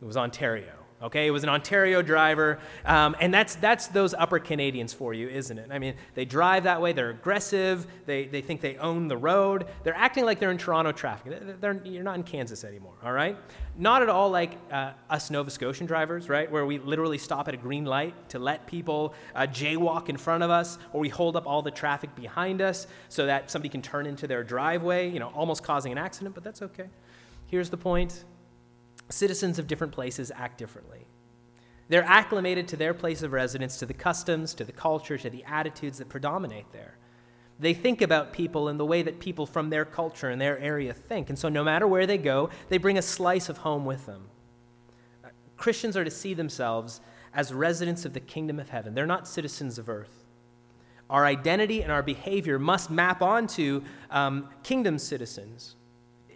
It 0.01 0.05
was 0.05 0.17
Ontario. 0.17 0.84
Okay, 1.03 1.27
it 1.27 1.31
was 1.31 1.43
an 1.43 1.49
Ontario 1.49 2.01
driver, 2.01 2.57
um, 2.85 3.17
and 3.19 3.33
that's, 3.33 3.55
that's 3.55 3.87
those 3.87 4.13
upper 4.13 4.39
Canadians 4.39 4.93
for 4.93 5.13
you, 5.13 5.27
isn't 5.27 5.57
it? 5.57 5.69
I 5.69 5.77
mean, 5.77 5.95
they 6.13 6.23
drive 6.23 6.63
that 6.63 6.81
way, 6.81 6.93
they're 6.93 7.09
aggressive, 7.09 7.85
they, 8.05 8.27
they 8.27 8.39
think 8.39 8.61
they 8.61 8.77
own 8.77 9.09
the 9.09 9.17
road, 9.17 9.67
they're 9.83 9.93
acting 9.93 10.23
like 10.23 10.39
they're 10.39 10.51
in 10.51 10.57
Toronto 10.57 10.93
traffic. 10.93 11.59
They're, 11.59 11.81
you're 11.83 12.01
not 12.01 12.15
in 12.15 12.23
Kansas 12.23 12.63
anymore, 12.63 12.93
all 13.03 13.11
right? 13.11 13.37
Not 13.77 14.03
at 14.03 14.09
all 14.09 14.29
like 14.29 14.57
uh, 14.71 14.93
us 15.09 15.29
Nova 15.29 15.51
Scotian 15.51 15.85
drivers, 15.85 16.29
right, 16.29 16.49
where 16.49 16.65
we 16.65 16.79
literally 16.79 17.17
stop 17.17 17.49
at 17.49 17.53
a 17.53 17.57
green 17.57 17.83
light 17.83 18.29
to 18.29 18.39
let 18.39 18.65
people 18.65 19.13
uh, 19.35 19.41
jaywalk 19.41 20.07
in 20.07 20.15
front 20.15 20.43
of 20.43 20.49
us, 20.49 20.77
or 20.93 21.01
we 21.01 21.09
hold 21.09 21.35
up 21.35 21.45
all 21.45 21.61
the 21.61 21.71
traffic 21.71 22.15
behind 22.15 22.61
us 22.61 22.87
so 23.09 23.25
that 23.25 23.51
somebody 23.51 23.67
can 23.67 23.81
turn 23.81 24.05
into 24.05 24.27
their 24.27 24.45
driveway, 24.45 25.09
you 25.09 25.19
know, 25.19 25.27
almost 25.35 25.61
causing 25.61 25.91
an 25.91 25.97
accident, 25.97 26.33
but 26.33 26.43
that's 26.45 26.61
okay. 26.61 26.87
Here's 27.47 27.69
the 27.69 27.77
point 27.77 28.23
citizens 29.09 29.59
of 29.59 29.67
different 29.67 29.93
places 29.93 30.31
act 30.35 30.57
differently. 30.57 31.05
They're 31.87 32.03
acclimated 32.03 32.67
to 32.69 32.77
their 32.77 32.93
place 32.93 33.21
of 33.21 33.31
residence, 33.31 33.77
to 33.77 33.85
the 33.85 33.93
customs, 33.93 34.53
to 34.55 34.63
the 34.63 34.71
culture, 34.71 35.17
to 35.17 35.29
the 35.29 35.43
attitudes 35.45 35.99
that 35.99 36.09
predominate 36.09 36.71
there. 36.71 36.97
They 37.59 37.73
think 37.73 38.01
about 38.01 38.33
people 38.33 38.67
in 38.67 38.77
the 38.77 38.85
way 38.85 39.01
that 39.03 39.19
people 39.19 39.45
from 39.45 39.69
their 39.69 39.85
culture 39.85 40.29
and 40.29 40.41
their 40.41 40.57
area 40.59 40.93
think. 40.93 41.29
And 41.29 41.39
so, 41.39 41.47
no 41.47 41.63
matter 41.63 41.87
where 41.87 42.07
they 42.07 42.17
go, 42.17 42.49
they 42.69 42.77
bring 42.77 42.97
a 42.97 43.01
slice 43.01 43.47
of 43.47 43.59
home 43.59 43.85
with 43.85 44.05
them. 44.05 44.29
Christians 45.55 45.95
are 45.95 46.03
to 46.03 46.11
see 46.11 46.33
themselves 46.33 46.99
as 47.33 47.53
residents 47.53 48.05
of 48.05 48.13
the 48.13 48.19
kingdom 48.19 48.59
of 48.59 48.69
heaven, 48.69 48.93
they're 48.93 49.05
not 49.05 49.27
citizens 49.27 49.77
of 49.77 49.89
earth. 49.89 50.23
Our 51.09 51.25
identity 51.25 51.83
and 51.83 51.91
our 51.91 52.01
behavior 52.01 52.57
must 52.57 52.89
map 52.89 53.21
onto 53.21 53.83
um, 54.09 54.49
kingdom 54.63 54.97
citizens 54.97 55.75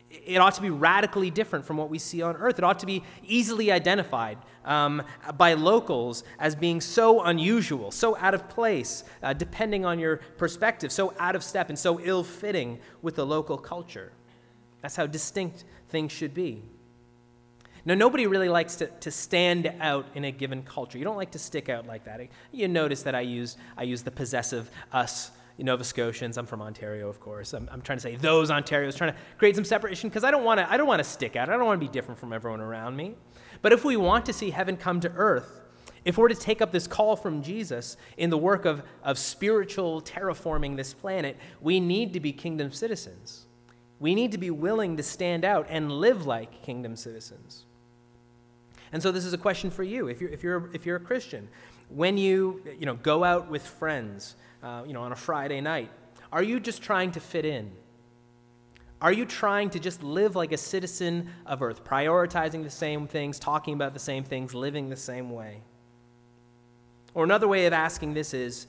it 0.09 0.37
ought 0.37 0.55
to 0.55 0.61
be 0.61 0.69
radically 0.69 1.29
different 1.29 1.65
from 1.65 1.77
what 1.77 1.89
we 1.89 1.99
see 1.99 2.21
on 2.21 2.35
earth. 2.35 2.57
It 2.57 2.63
ought 2.63 2.79
to 2.79 2.85
be 2.85 3.03
easily 3.23 3.71
identified 3.71 4.37
um, 4.65 5.03
by 5.37 5.53
locals 5.53 6.23
as 6.39 6.55
being 6.55 6.81
so 6.81 7.23
unusual, 7.23 7.91
so 7.91 8.17
out 8.17 8.33
of 8.33 8.49
place, 8.49 9.03
uh, 9.21 9.33
depending 9.33 9.85
on 9.85 9.99
your 9.99 10.17
perspective, 10.37 10.91
so 10.91 11.13
out 11.19 11.35
of 11.35 11.43
step 11.43 11.69
and 11.69 11.77
so 11.77 11.99
ill 11.99 12.23
fitting 12.23 12.79
with 13.01 13.15
the 13.15 13.25
local 13.25 13.57
culture. 13.57 14.11
That's 14.81 14.95
how 14.95 15.05
distinct 15.05 15.65
things 15.89 16.11
should 16.11 16.33
be. 16.33 16.63
Now, 17.85 17.95
nobody 17.95 18.27
really 18.27 18.49
likes 18.49 18.75
to, 18.77 18.87
to 18.87 19.11
stand 19.11 19.73
out 19.79 20.05
in 20.13 20.25
a 20.25 20.31
given 20.31 20.63
culture. 20.63 20.97
You 20.97 21.05
don't 21.05 21.17
like 21.17 21.31
to 21.31 21.39
stick 21.39 21.69
out 21.69 21.87
like 21.87 22.03
that. 22.05 22.19
You 22.51 22.67
notice 22.67 23.03
that 23.03 23.15
I 23.15 23.21
use, 23.21 23.57
I 23.77 23.83
use 23.83 24.03
the 24.03 24.11
possessive 24.11 24.69
us 24.91 25.31
Nova 25.63 25.83
Scotians. 25.83 26.37
I'm 26.37 26.45
from 26.45 26.61
Ontario, 26.61 27.09
of 27.09 27.19
course. 27.19 27.53
I'm, 27.53 27.69
I'm 27.71 27.81
trying 27.81 27.97
to 27.97 28.01
say 28.01 28.15
those 28.15 28.49
Ontarios, 28.49 28.95
trying 28.95 29.13
to 29.13 29.19
create 29.37 29.55
some 29.55 29.65
separation 29.65 30.09
because 30.09 30.23
I 30.23 30.31
don't 30.31 30.43
want 30.43 30.59
to. 30.59 30.71
I 30.71 30.77
don't 30.77 30.87
want 30.87 30.99
to 30.99 31.09
stick 31.09 31.35
out. 31.35 31.49
I 31.49 31.57
don't 31.57 31.65
want 31.65 31.79
to 31.79 31.85
be 31.85 31.91
different 31.91 32.19
from 32.19 32.33
everyone 32.33 32.61
around 32.61 32.95
me. 32.95 33.15
But 33.61 33.73
if 33.73 33.83
we 33.83 33.97
want 33.97 34.25
to 34.27 34.33
see 34.33 34.51
heaven 34.51 34.77
come 34.77 34.99
to 35.01 35.11
earth, 35.11 35.61
if 36.05 36.17
we're 36.17 36.29
to 36.29 36.35
take 36.35 36.61
up 36.61 36.71
this 36.71 36.87
call 36.87 37.15
from 37.15 37.43
Jesus 37.43 37.97
in 38.17 38.29
the 38.29 38.37
work 38.37 38.65
of, 38.65 38.83
of 39.03 39.17
spiritual 39.17 40.01
terraforming 40.01 40.77
this 40.77 40.93
planet, 40.93 41.37
we 41.61 41.79
need 41.79 42.13
to 42.13 42.19
be 42.19 42.31
kingdom 42.31 42.71
citizens. 42.71 43.45
We 43.99 44.15
need 44.15 44.31
to 44.31 44.37
be 44.37 44.49
willing 44.49 44.95
to 44.97 45.03
stand 45.03 45.43
out 45.43 45.67
and 45.69 45.91
live 45.91 46.25
like 46.25 46.61
kingdom 46.63 46.95
citizens. 46.95 47.65
And 48.91 49.03
so 49.03 49.11
this 49.11 49.25
is 49.25 49.33
a 49.33 49.37
question 49.37 49.69
for 49.69 49.83
you. 49.83 50.07
If 50.07 50.21
you're, 50.21 50.29
if 50.29 50.41
you're, 50.41 50.69
if 50.73 50.85
you're 50.85 50.95
a 50.95 51.01
Christian, 51.01 51.49
when 51.89 52.17
you, 52.17 52.63
you 52.79 52.85
know, 52.85 52.95
go 52.95 53.23
out 53.23 53.49
with 53.49 53.65
friends, 53.65 54.35
uh, 54.63 54.83
you 54.85 54.93
know, 54.93 55.01
on 55.01 55.11
a 55.11 55.15
Friday 55.15 55.61
night? 55.61 55.89
Are 56.31 56.43
you 56.43 56.59
just 56.59 56.81
trying 56.81 57.11
to 57.11 57.19
fit 57.19 57.45
in? 57.45 57.71
Are 59.01 59.13
you 59.13 59.25
trying 59.25 59.69
to 59.71 59.79
just 59.79 60.03
live 60.03 60.35
like 60.35 60.51
a 60.51 60.57
citizen 60.57 61.29
of 61.45 61.61
earth, 61.61 61.83
prioritizing 61.85 62.63
the 62.63 62.69
same 62.69 63.07
things, 63.07 63.39
talking 63.39 63.73
about 63.73 63.93
the 63.93 63.99
same 63.99 64.23
things, 64.23 64.53
living 64.53 64.89
the 64.89 64.97
same 64.97 65.31
way? 65.31 65.61
Or 67.13 67.23
another 67.23 67.47
way 67.47 67.65
of 67.65 67.73
asking 67.73 68.13
this 68.13 68.33
is 68.33 68.67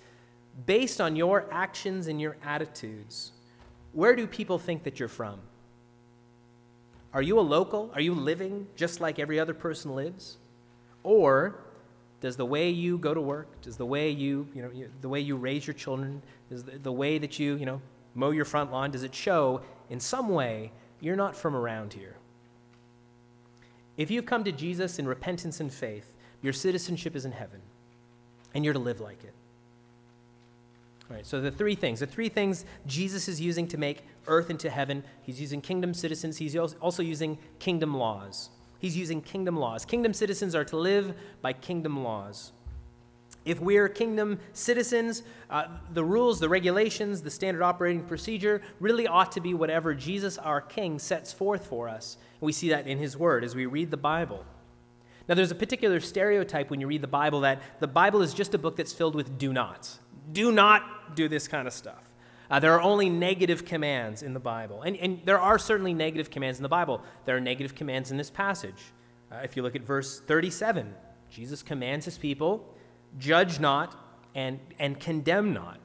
based 0.67 1.01
on 1.01 1.17
your 1.17 1.47
actions 1.51 2.07
and 2.07 2.21
your 2.21 2.37
attitudes, 2.45 3.33
where 3.93 4.15
do 4.15 4.27
people 4.27 4.59
think 4.59 4.85
that 4.85 5.01
you're 5.01 5.09
from? 5.09 5.41
Are 7.13 7.23
you 7.23 7.39
a 7.39 7.43
local? 7.43 7.91
Are 7.95 8.01
you 8.01 8.15
living 8.15 8.69
just 8.77 9.01
like 9.01 9.19
every 9.19 9.41
other 9.41 9.55
person 9.55 9.97
lives? 9.97 10.37
Or 11.03 11.59
does 12.21 12.37
the 12.37 12.45
way 12.45 12.71
you 12.71 12.99
go 12.99 13.15
to 13.15 13.21
work, 13.21 13.49
does 13.63 13.77
the 13.77 13.87
way 13.87 14.11
you, 14.11 14.47
you 14.55 14.63
know, 14.63 14.71
the 15.01 15.09
way 15.09 15.21
you 15.21 15.37
raise 15.37 15.67
your 15.67 15.75
children, 15.75 16.23
does 16.51 16.65
the, 16.65 16.79
the 16.79 16.93
way 16.93 17.19
that 17.19 17.39
you, 17.39 17.57
you 17.57 17.67
know, 17.67 17.81
mow 18.15 18.31
your 18.31 18.45
front 18.45 18.71
lawn, 18.71 18.91
does 18.91 19.03
it 19.03 19.15
show 19.15 19.63
in 19.89 20.01
some 20.01 20.29
way 20.29 20.71
you're 21.01 21.17
not 21.17 21.35
from 21.35 21.57
around 21.57 21.95
here? 21.95 22.17
If 23.97 24.11
you've 24.11 24.27
come 24.27 24.45
to 24.45 24.53
Jesus 24.53 24.99
in 24.99 25.09
repentance 25.09 25.61
and 25.61 25.73
faith, 25.73 26.13
your 26.43 26.53
citizenship 26.53 27.15
is 27.17 27.25
in 27.25 27.33
heaven, 27.33 27.61
and 28.55 28.65
you're 28.65 28.75
to 28.75 28.81
live 28.81 29.01
like 29.01 29.23
it. 29.25 29.35
All 31.11 31.17
right, 31.17 31.27
so 31.27 31.41
the 31.41 31.51
three 31.51 31.75
things, 31.75 32.01
the 32.01 32.07
three 32.07 32.29
things 32.29 32.65
Jesus 32.87 33.29
is 33.29 33.41
using 33.41 33.67
to 33.69 33.79
make 33.79 34.05
earth 34.27 34.49
into 34.49 34.71
heaven, 34.71 35.03
he's 35.23 35.41
using 35.41 35.61
kingdom 35.61 35.93
citizens, 35.93 36.39
he's 36.39 36.57
also 36.57 37.03
using 37.03 37.39
kingdom 37.59 37.97
laws. 37.97 38.51
He's 38.81 38.97
using 38.97 39.21
kingdom 39.21 39.57
laws. 39.57 39.85
Kingdom 39.85 40.13
citizens 40.13 40.55
are 40.55 40.65
to 40.65 40.77
live 40.77 41.15
by 41.43 41.53
kingdom 41.53 42.03
laws. 42.03 42.53
If 43.45 43.61
we're 43.61 43.89
kingdom 43.89 44.39
citizens, 44.53 45.23
uh, 45.49 45.67
the 45.93 46.05
rules, 46.05 46.41
the 46.41 46.49
regulations, 46.49 47.23
the 47.23 47.31
standard 47.31 47.63
operating 47.63 48.03
procedure 48.03 48.61
really 48.81 49.07
ought 49.07 49.33
to 49.33 49.41
be 49.41 49.55
whatever 49.55 49.95
Jesus, 49.95 50.37
our 50.39 50.61
King, 50.61 50.99
sets 50.99 51.33
forth 51.33 51.67
for 51.67 51.89
us. 51.89 52.19
We 52.41 52.53
see 52.53 52.71
that 52.71 52.87
in 52.87 52.99
his 52.99 53.17
word 53.17 53.45
as 53.45 53.55
we 53.55 53.67
read 53.67 53.91
the 53.91 53.97
Bible. 53.97 54.45
Now, 55.29 55.35
there's 55.37 55.51
a 55.51 55.57
particular 55.57 56.01
stereotype 56.01 56.71
when 56.71 56.81
you 56.81 56.87
read 56.87 57.03
the 57.03 57.07
Bible 57.07 57.41
that 57.41 57.63
the 57.81 57.87
Bible 57.87 58.21
is 58.21 58.35
just 58.35 58.53
a 58.55 58.59
book 58.59 58.77
that's 58.77 58.93
filled 58.93 59.15
with 59.15 59.39
do 59.39 59.53
nots. 59.53 60.01
Do 60.33 60.53
not 60.53 61.15
do 61.15 61.29
this 61.29 61.49
kind 61.49 61.67
of 61.67 61.73
stuff. 61.73 62.10
Uh, 62.51 62.59
there 62.59 62.75
are 62.75 62.83
only 62.83 63.09
negative 63.09 63.65
commands 63.65 64.23
in 64.23 64.35
the 64.35 64.41
Bible. 64.41 64.83
And, 64.83 64.97
and 64.97 65.21
there 65.25 65.41
are 65.41 65.59
certainly 65.59 65.95
negative 65.95 66.31
commands 66.31 66.59
in 66.59 66.63
the 66.65 66.69
Bible. 66.69 67.03
There 67.25 67.37
are 67.37 67.41
negative 67.41 67.75
commands 67.75 68.11
in 68.11 68.17
this 68.17 68.31
passage. 68.31 68.93
Uh, 69.31 69.37
if 69.45 69.57
you 69.57 69.63
look 69.63 69.77
at 69.77 69.83
verse 69.83 70.21
37, 70.21 70.93
Jesus 71.31 71.63
commands 71.63 72.05
his 72.05 72.19
people 72.19 72.75
judge 73.19 73.61
not 73.61 73.97
and, 74.35 74.59
and 74.79 74.99
condemn 74.99 75.53
not. 75.53 75.79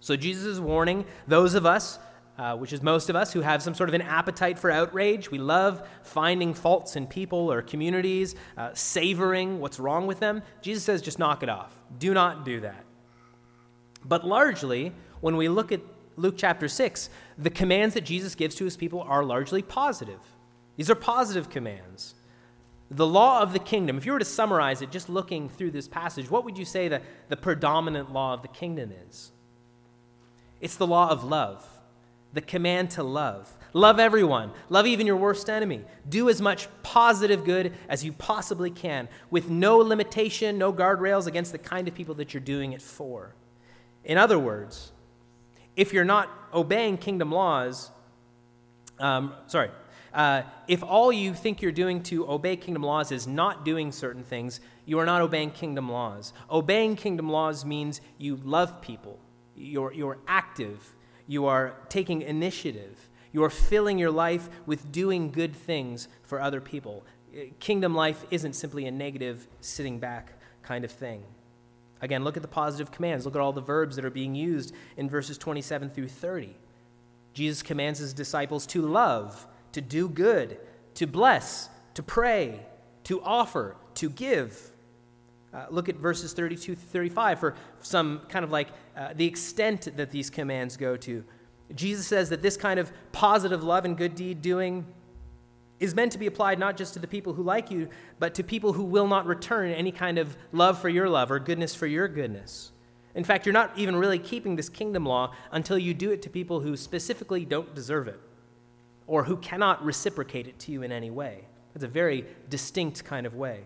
So 0.00 0.16
Jesus 0.16 0.44
is 0.44 0.60
warning 0.60 1.06
those 1.26 1.54
of 1.54 1.64
us, 1.64 1.98
uh, 2.36 2.56
which 2.56 2.72
is 2.72 2.82
most 2.82 3.08
of 3.08 3.16
us, 3.16 3.32
who 3.32 3.40
have 3.40 3.62
some 3.62 3.74
sort 3.74 3.88
of 3.88 3.94
an 3.94 4.02
appetite 4.02 4.58
for 4.58 4.70
outrage. 4.70 5.30
We 5.30 5.38
love 5.38 5.86
finding 6.02 6.52
faults 6.52 6.96
in 6.96 7.06
people 7.06 7.50
or 7.50 7.62
communities, 7.62 8.34
uh, 8.58 8.70
savoring 8.74 9.60
what's 9.60 9.78
wrong 9.78 10.06
with 10.06 10.20
them. 10.20 10.42
Jesus 10.60 10.84
says, 10.84 11.00
just 11.00 11.18
knock 11.18 11.42
it 11.42 11.48
off. 11.48 11.78
Do 11.98 12.12
not 12.12 12.44
do 12.44 12.60
that. 12.60 12.84
But 14.04 14.26
largely, 14.26 14.92
when 15.22 15.38
we 15.38 15.48
look 15.48 15.72
at 15.72 15.80
Luke 16.16 16.34
chapter 16.36 16.68
6, 16.68 17.10
the 17.36 17.50
commands 17.50 17.94
that 17.94 18.04
Jesus 18.04 18.34
gives 18.34 18.54
to 18.56 18.64
his 18.64 18.76
people 18.76 19.02
are 19.02 19.24
largely 19.24 19.62
positive. 19.62 20.20
These 20.76 20.90
are 20.90 20.94
positive 20.94 21.50
commands. 21.50 22.14
The 22.90 23.06
law 23.06 23.40
of 23.40 23.52
the 23.52 23.58
kingdom, 23.58 23.96
if 23.96 24.06
you 24.06 24.12
were 24.12 24.18
to 24.18 24.24
summarize 24.24 24.82
it 24.82 24.90
just 24.90 25.08
looking 25.08 25.48
through 25.48 25.72
this 25.72 25.88
passage, 25.88 26.30
what 26.30 26.44
would 26.44 26.58
you 26.58 26.64
say 26.64 26.88
that 26.88 27.02
the 27.28 27.36
predominant 27.36 28.12
law 28.12 28.34
of 28.34 28.42
the 28.42 28.48
kingdom 28.48 28.92
is? 29.08 29.32
It's 30.60 30.76
the 30.76 30.86
law 30.86 31.10
of 31.10 31.24
love, 31.24 31.66
the 32.32 32.40
command 32.40 32.90
to 32.92 33.02
love. 33.02 33.56
Love 33.72 33.98
everyone. 33.98 34.52
Love 34.68 34.86
even 34.86 35.06
your 35.06 35.16
worst 35.16 35.50
enemy. 35.50 35.82
Do 36.08 36.28
as 36.28 36.40
much 36.40 36.68
positive 36.82 37.44
good 37.44 37.72
as 37.88 38.04
you 38.04 38.12
possibly 38.12 38.70
can 38.70 39.08
with 39.30 39.50
no 39.50 39.78
limitation, 39.78 40.58
no 40.58 40.72
guardrails 40.72 41.26
against 41.26 41.50
the 41.50 41.58
kind 41.58 41.88
of 41.88 41.94
people 41.94 42.14
that 42.14 42.32
you're 42.32 42.40
doing 42.40 42.72
it 42.72 42.80
for. 42.80 43.34
In 44.04 44.16
other 44.16 44.38
words, 44.38 44.92
if 45.76 45.92
you're 45.92 46.04
not 46.04 46.30
obeying 46.52 46.96
kingdom 46.96 47.32
laws, 47.32 47.90
um, 48.98 49.34
sorry, 49.46 49.70
uh, 50.12 50.42
if 50.68 50.82
all 50.84 51.12
you 51.12 51.34
think 51.34 51.60
you're 51.60 51.72
doing 51.72 52.02
to 52.04 52.30
obey 52.30 52.56
kingdom 52.56 52.84
laws 52.84 53.10
is 53.10 53.26
not 53.26 53.64
doing 53.64 53.90
certain 53.90 54.22
things, 54.22 54.60
you 54.86 54.98
are 54.98 55.06
not 55.06 55.20
obeying 55.20 55.50
kingdom 55.50 55.90
laws. 55.90 56.32
Obeying 56.50 56.94
kingdom 56.94 57.28
laws 57.28 57.64
means 57.64 58.00
you 58.18 58.36
love 58.44 58.80
people, 58.80 59.18
you're, 59.56 59.92
you're 59.92 60.18
active, 60.28 60.94
you 61.26 61.46
are 61.46 61.74
taking 61.88 62.22
initiative, 62.22 63.08
you 63.32 63.42
are 63.42 63.50
filling 63.50 63.98
your 63.98 64.12
life 64.12 64.48
with 64.66 64.92
doing 64.92 65.32
good 65.32 65.56
things 65.56 66.06
for 66.22 66.40
other 66.40 66.60
people. 66.60 67.04
Kingdom 67.58 67.94
life 67.94 68.24
isn't 68.30 68.52
simply 68.52 68.86
a 68.86 68.92
negative, 68.92 69.48
sitting 69.60 69.98
back 69.98 70.34
kind 70.62 70.84
of 70.84 70.92
thing. 70.92 71.24
Again, 72.00 72.24
look 72.24 72.36
at 72.36 72.42
the 72.42 72.48
positive 72.48 72.90
commands. 72.90 73.24
Look 73.24 73.34
at 73.34 73.40
all 73.40 73.52
the 73.52 73.60
verbs 73.60 73.96
that 73.96 74.04
are 74.04 74.10
being 74.10 74.34
used 74.34 74.74
in 74.96 75.08
verses 75.08 75.38
27 75.38 75.90
through 75.90 76.08
30. 76.08 76.56
Jesus 77.32 77.62
commands 77.62 77.98
his 77.98 78.12
disciples 78.12 78.66
to 78.66 78.82
love, 78.82 79.46
to 79.72 79.80
do 79.80 80.08
good, 80.08 80.58
to 80.94 81.06
bless, 81.06 81.68
to 81.94 82.02
pray, 82.02 82.60
to 83.04 83.22
offer, 83.22 83.76
to 83.94 84.10
give. 84.10 84.70
Uh, 85.52 85.66
look 85.70 85.88
at 85.88 85.96
verses 85.96 86.32
32 86.32 86.74
through 86.74 86.74
35 86.74 87.38
for 87.38 87.54
some 87.80 88.20
kind 88.28 88.44
of 88.44 88.50
like 88.50 88.68
uh, 88.96 89.12
the 89.14 89.26
extent 89.26 89.96
that 89.96 90.10
these 90.10 90.30
commands 90.30 90.76
go 90.76 90.96
to. 90.96 91.24
Jesus 91.74 92.06
says 92.06 92.28
that 92.30 92.42
this 92.42 92.56
kind 92.56 92.78
of 92.78 92.92
positive 93.12 93.62
love 93.62 93.84
and 93.84 93.96
good 93.96 94.14
deed 94.14 94.42
doing 94.42 94.84
is 95.84 95.94
meant 95.94 96.12
to 96.12 96.18
be 96.18 96.26
applied 96.26 96.58
not 96.58 96.76
just 96.76 96.94
to 96.94 96.98
the 96.98 97.06
people 97.06 97.34
who 97.34 97.42
like 97.42 97.70
you, 97.70 97.88
but 98.18 98.34
to 98.34 98.42
people 98.42 98.72
who 98.72 98.82
will 98.82 99.06
not 99.06 99.26
return 99.26 99.70
any 99.70 99.92
kind 99.92 100.18
of 100.18 100.36
love 100.52 100.80
for 100.80 100.88
your 100.88 101.08
love 101.08 101.30
or 101.30 101.38
goodness 101.38 101.74
for 101.74 101.86
your 101.86 102.08
goodness. 102.08 102.72
In 103.14 103.22
fact, 103.22 103.46
you're 103.46 103.52
not 103.52 103.78
even 103.78 103.94
really 103.94 104.18
keeping 104.18 104.56
this 104.56 104.68
kingdom 104.68 105.06
law 105.06 105.32
until 105.52 105.78
you 105.78 105.94
do 105.94 106.10
it 106.10 106.22
to 106.22 106.30
people 106.30 106.60
who 106.60 106.76
specifically 106.76 107.44
don't 107.44 107.74
deserve 107.74 108.08
it 108.08 108.18
or 109.06 109.24
who 109.24 109.36
cannot 109.36 109.84
reciprocate 109.84 110.48
it 110.48 110.58
to 110.58 110.72
you 110.72 110.82
in 110.82 110.90
any 110.90 111.10
way. 111.10 111.44
It's 111.74 111.84
a 111.84 111.88
very 111.88 112.24
distinct 112.48 113.04
kind 113.04 113.26
of 113.26 113.34
way. 113.34 113.64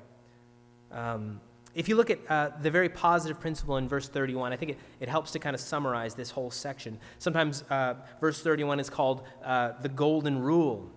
Um, 0.90 1.40
if 1.74 1.88
you 1.88 1.96
look 1.96 2.10
at 2.10 2.18
uh, 2.28 2.50
the 2.60 2.70
very 2.70 2.88
positive 2.88 3.38
principle 3.38 3.76
in 3.76 3.88
verse 3.88 4.08
31, 4.08 4.52
I 4.52 4.56
think 4.56 4.72
it, 4.72 4.78
it 5.00 5.08
helps 5.08 5.30
to 5.32 5.38
kind 5.38 5.54
of 5.54 5.60
summarize 5.60 6.14
this 6.14 6.30
whole 6.30 6.50
section. 6.50 6.98
Sometimes 7.18 7.62
uh, 7.70 7.94
verse 8.20 8.42
31 8.42 8.80
is 8.80 8.90
called 8.90 9.22
uh, 9.44 9.72
the 9.80 9.88
golden 9.88 10.40
rule. 10.40 10.90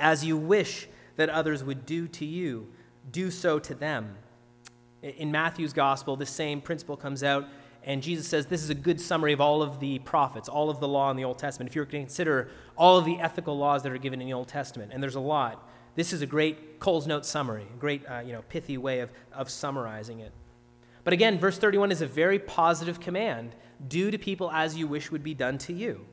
As 0.00 0.24
you 0.24 0.36
wish 0.36 0.88
that 1.16 1.28
others 1.28 1.62
would 1.62 1.86
do 1.86 2.08
to 2.08 2.24
you, 2.24 2.68
do 3.10 3.30
so 3.30 3.58
to 3.58 3.74
them. 3.74 4.16
In 5.02 5.30
Matthew's 5.30 5.72
gospel, 5.72 6.16
the 6.16 6.26
same 6.26 6.60
principle 6.60 6.96
comes 6.96 7.22
out, 7.22 7.46
and 7.84 8.02
Jesus 8.02 8.26
says 8.26 8.46
this 8.46 8.62
is 8.62 8.70
a 8.70 8.74
good 8.74 9.00
summary 9.00 9.32
of 9.32 9.40
all 9.40 9.62
of 9.62 9.80
the 9.80 9.98
prophets, 10.00 10.48
all 10.48 10.68
of 10.68 10.80
the 10.80 10.88
law 10.88 11.10
in 11.10 11.16
the 11.16 11.24
Old 11.24 11.38
Testament. 11.38 11.70
If 11.70 11.74
you 11.74 11.82
were 11.82 11.86
to 11.86 11.90
consider 11.90 12.50
all 12.76 12.98
of 12.98 13.04
the 13.04 13.18
ethical 13.18 13.56
laws 13.56 13.82
that 13.82 13.92
are 13.92 13.98
given 13.98 14.20
in 14.20 14.26
the 14.26 14.34
Old 14.34 14.48
Testament, 14.48 14.92
and 14.92 15.02
there's 15.02 15.14
a 15.14 15.20
lot, 15.20 15.66
this 15.94 16.12
is 16.12 16.22
a 16.22 16.26
great 16.26 16.78
Coles 16.78 17.06
Note 17.06 17.24
summary, 17.24 17.62
a 17.62 17.78
great, 17.78 18.06
uh, 18.08 18.20
you 18.20 18.32
know, 18.32 18.42
pithy 18.48 18.78
way 18.78 19.00
of, 19.00 19.12
of 19.32 19.50
summarizing 19.50 20.20
it. 20.20 20.32
But 21.04 21.14
again, 21.14 21.38
verse 21.38 21.58
31 21.58 21.92
is 21.92 22.02
a 22.02 22.06
very 22.06 22.38
positive 22.38 23.00
command 23.00 23.54
do 23.88 24.10
to 24.10 24.18
people 24.18 24.50
as 24.50 24.76
you 24.76 24.86
wish 24.86 25.10
would 25.10 25.22
be 25.22 25.34
done 25.34 25.56
to 25.58 25.72
you. 25.72 26.04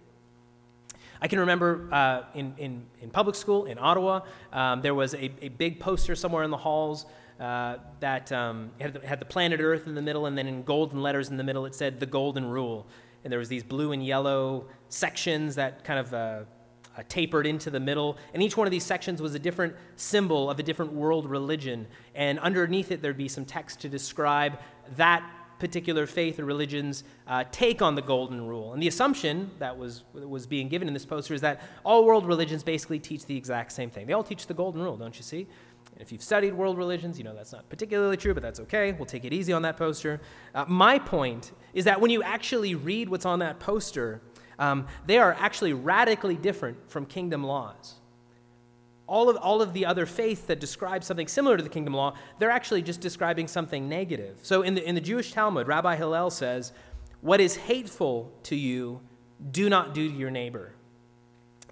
I 1.22 1.28
can 1.28 1.40
remember 1.40 1.88
uh, 1.92 2.24
in, 2.34 2.54
in, 2.58 2.86
in 3.02 3.10
public 3.10 3.36
school 3.36 3.66
in 3.66 3.78
Ottawa, 3.80 4.22
um, 4.54 4.82
there 4.82 4.94
was 4.94 5.14
a, 5.14 5.32
a 5.42 5.50
big 5.50 5.80
poster 5.80 6.16
somewhere 6.16 6.44
in 6.44 6.52
the 6.52 6.58
halls 6.58 7.06
uh, 7.40 7.78
that 8.00 8.32
um, 8.32 8.72
had, 8.80 8.94
the, 8.94 9.08
had 9.08 9.20
the 9.20 9.26
planet 9.26 9.60
Earth 9.60 9.88
in 9.88 9.96
the 9.96 10.02
middle, 10.02 10.26
and 10.26 10.38
then 10.38 10.48
in 10.48 10.64
golden 10.64 11.02
letters 11.02 11.30
in 11.30 11.38
the 11.38 11.44
middle 11.44 11.66
it 11.66 11.76
said 11.76 12.00
the 12.00 12.06
Golden 12.06 12.46
Rule. 12.50 12.88
And 13.24 13.32
there 13.32 13.40
was 13.40 13.50
these 13.50 13.64
blue 13.64 13.92
and 13.92 14.06
yellow 14.06 14.68
sections 14.90 15.56
that 15.56 15.84
kind 15.84 16.00
of 16.00 16.14
uh, 16.14 16.18
uh, 16.98 17.04
tapered 17.10 17.46
into 17.46 17.70
the 17.70 17.80
middle, 17.80 18.18
and 18.34 18.42
each 18.42 18.58
one 18.58 18.66
of 18.66 18.72
these 18.72 18.84
sections 18.84 19.22
was 19.22 19.36
a 19.36 19.40
different 19.40 19.76
symbol 19.98 20.50
of 20.50 20.60
a 20.60 20.64
different 20.64 20.94
world 20.94 21.30
religion. 21.30 21.86
And 22.16 22.40
underneath 22.40 22.92
it, 22.92 23.02
there'd 23.02 23.18
be 23.18 23.28
some 23.28 23.46
text 23.46 23.82
to 23.82 23.90
describe 23.90 24.60
that 24.96 25.24
particular 25.60 26.06
faith 26.06 26.40
or 26.40 26.46
religion's 26.46 27.04
uh, 27.28 27.44
take 27.52 27.82
on 27.82 27.96
the 27.96 28.02
golden 28.02 28.48
rule. 28.48 28.74
And 28.74 28.82
the 28.82 28.88
assumption 28.88 29.52
that 29.60 29.78
was, 29.78 30.04
was 30.14 30.46
being 30.46 30.68
given 30.68 30.88
in 30.88 30.94
this 30.94 31.06
poster 31.06 31.34
is 31.34 31.42
that 31.42 31.62
all 31.84 32.06
world 32.06 32.26
religions 32.26 32.64
basically 32.64 33.00
teach 33.00 33.26
the 33.26 33.36
exact 33.36 33.72
same 33.72 33.90
thing. 33.90 34.08
They 34.08 34.14
all 34.14 34.24
teach 34.24 34.48
the 34.48 34.54
golden 34.54 34.82
rule, 34.82 34.98
don't 34.98 35.16
you 35.16 35.24
see? 35.24 35.48
And 35.94 36.02
if 36.02 36.12
you've 36.12 36.22
studied 36.24 36.54
world 36.54 36.78
religions, 36.78 37.18
you 37.18 37.24
know 37.24 37.34
that's 37.34 37.52
not 37.52 37.68
particularly 37.70 38.18
true, 38.18 38.34
but 38.34 38.44
that's 38.44 38.60
okay. 38.62 38.92
We'll 38.92 39.06
take 39.06 39.26
it 39.26 39.34
easy 39.34 39.54
on 39.54 39.62
that 39.64 39.78
poster. 39.78 40.22
Uh, 40.54 40.66
my 40.68 41.00
point 41.00 41.54
is 41.74 41.86
that 41.86 42.00
when 42.00 42.12
you 42.12 42.22
actually 42.24 42.76
read 42.76 43.10
what's 43.10 43.26
on 43.26 43.40
that 43.40 43.60
poster, 43.60 44.22
um, 44.60 44.88
they 45.06 45.18
are 45.18 45.34
actually 45.40 45.74
radically 45.74 46.36
different 46.36 46.78
from 46.90 47.06
kingdom 47.06 47.44
laws 47.44 47.96
all 49.08 49.30
of, 49.30 49.38
all 49.38 49.62
of 49.62 49.74
the 49.74 49.86
other 49.86 50.06
faiths 50.06 50.42
that 50.44 50.60
describe 50.60 51.04
something 51.04 51.28
similar 51.28 51.58
to 51.58 51.64
the 51.64 51.70
kingdom 51.70 51.94
law, 51.94 52.14
they're 52.40 52.52
actually 52.52 52.82
just 52.82 53.02
describing 53.02 53.48
something 53.48 53.88
negative. 53.88 54.40
So 54.44 54.62
in 54.62 54.76
the, 54.76 54.88
in 54.88 54.96
the 54.96 55.02
Jewish 55.02 55.32
Talmud, 55.32 55.68
Rabbi 55.68 55.96
Hillel 55.96 56.30
says, 56.30 56.74
What 57.22 57.40
is 57.40 57.56
hateful 57.56 58.32
to 58.44 58.56
you, 58.56 59.02
do 59.52 59.70
not 59.70 59.94
do 59.94 60.10
to 60.10 60.16
your 60.16 60.32
neighbor. 60.32 60.74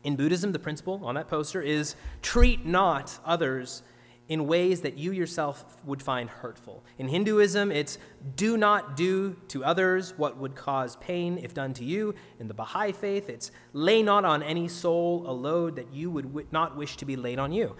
In 0.03 0.15
Buddhism, 0.15 0.51
the 0.51 0.59
principle 0.59 1.01
on 1.03 1.15
that 1.15 1.27
poster 1.27 1.61
is 1.61 1.95
treat 2.21 2.65
not 2.65 3.19
others 3.25 3.81
in 4.27 4.47
ways 4.47 4.81
that 4.81 4.97
you 4.97 5.11
yourself 5.11 5.77
would 5.85 6.01
find 6.01 6.29
hurtful. 6.29 6.83
In 6.97 7.07
Hinduism, 7.07 7.71
it's 7.71 7.97
do 8.35 8.57
not 8.57 8.97
do 8.97 9.35
to 9.49 9.63
others 9.63 10.13
what 10.17 10.37
would 10.37 10.55
cause 10.55 10.95
pain 10.97 11.37
if 11.37 11.53
done 11.53 11.73
to 11.75 11.83
you. 11.83 12.15
In 12.39 12.47
the 12.47 12.53
Baha'i 12.53 12.91
faith, 12.91 13.29
it's 13.29 13.51
lay 13.73 14.01
not 14.01 14.25
on 14.25 14.41
any 14.41 14.67
soul 14.67 15.23
a 15.27 15.31
load 15.31 15.75
that 15.75 15.93
you 15.93 16.09
would 16.09 16.51
not 16.51 16.75
wish 16.75 16.97
to 16.97 17.05
be 17.05 17.15
laid 17.15 17.37
on 17.37 17.51
you. 17.51 17.75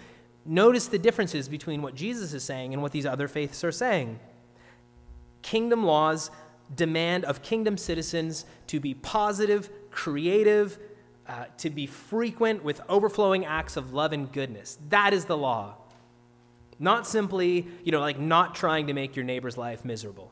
Notice 0.46 0.88
the 0.88 1.00
differences 1.00 1.50
between 1.50 1.82
what 1.82 1.96
Jesus 1.96 2.34
is 2.34 2.44
saying 2.44 2.74
and 2.74 2.84
what 2.84 2.92
these 2.92 3.08
other 3.08 3.28
faiths 3.28 3.64
are 3.64 3.72
saying. 3.72 4.20
Kingdom 5.42 5.84
laws 5.84 6.30
demand 6.74 7.26
of 7.26 7.42
kingdom 7.42 7.78
citizens 7.78 8.46
to 8.68 8.80
be 8.80 8.94
positive, 8.94 9.70
creative, 9.92 10.80
uh, 11.28 11.46
to 11.58 11.70
be 11.70 11.88
frequent 11.88 12.64
with 12.64 12.82
overflowing 12.90 13.46
acts 13.46 13.78
of 13.78 13.94
love 13.94 14.14
and 14.14 14.32
goodness. 14.32 14.78
That 14.90 15.14
is 15.14 15.26
the 15.26 15.38
law. 15.38 15.78
Not 16.80 17.08
simply, 17.08 17.68
you 17.84 17.92
know, 17.92 18.00
like 18.00 18.20
not 18.20 18.56
trying 18.56 18.88
to 18.88 18.94
make 18.94 19.16
your 19.16 19.26
neighbor's 19.26 19.58
life 19.58 19.86
miserable. 19.86 20.32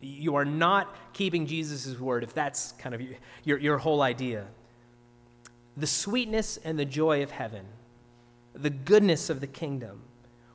You 0.00 0.34
are 0.36 0.44
not 0.44 0.94
keeping 1.12 1.46
Jesus' 1.46 1.98
word 1.98 2.24
if 2.24 2.34
that's 2.34 2.72
kind 2.72 2.94
of 2.94 3.02
your, 3.44 3.58
your, 3.58 3.78
whole 3.78 4.02
idea. 4.02 4.46
The 5.76 5.86
sweetness 5.86 6.58
and 6.64 6.78
the 6.78 6.84
joy 6.84 7.22
of 7.22 7.30
heaven, 7.30 7.66
the 8.54 8.70
goodness 8.70 9.30
of 9.30 9.40
the 9.40 9.46
kingdom, 9.46 10.02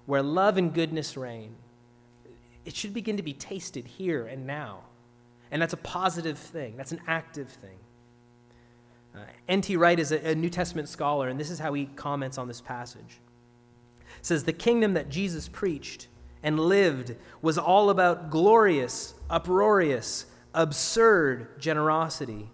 where 0.06 0.22
love 0.22 0.58
and 0.58 0.74
goodness 0.74 1.16
reign, 1.16 1.56
it 2.66 2.76
should 2.76 2.94
begin 2.94 3.18
to 3.18 3.24
be 3.24 3.34
tasted 3.34 3.86
here 3.86 4.26
and 4.26 4.46
now. 4.46 4.82
And 5.52 5.62
that's 5.62 5.74
a 5.74 5.78
positive 5.78 6.38
thing, 6.38 6.76
that's 6.76 6.92
an 6.92 7.02
active 7.08 7.50
thing. 7.50 7.78
Uh, 9.16 9.20
N.T. 9.48 9.78
Wright 9.78 9.98
is 9.98 10.12
a, 10.12 10.32
a 10.32 10.36
New 10.36 10.50
Testament 10.50 10.90
scholar, 10.90 11.30
and 11.30 11.40
this 11.40 11.50
is 11.50 11.60
how 11.60 11.74
he 11.74 11.86
comments 11.86 12.38
on 12.38 12.48
this 12.48 12.60
passage 12.60 13.20
says 14.26 14.44
the 14.44 14.54
kingdom 14.54 14.96
that 14.96 15.08
Jesus 15.08 15.48
preached 15.48 16.08
and 16.42 16.60
lived 16.60 17.16
was 17.44 17.60
all 17.60 17.92
about 17.92 18.32
glorious, 18.32 19.14
uproarious, 19.30 20.26
absurd 20.52 21.62
generosity. 21.62 22.50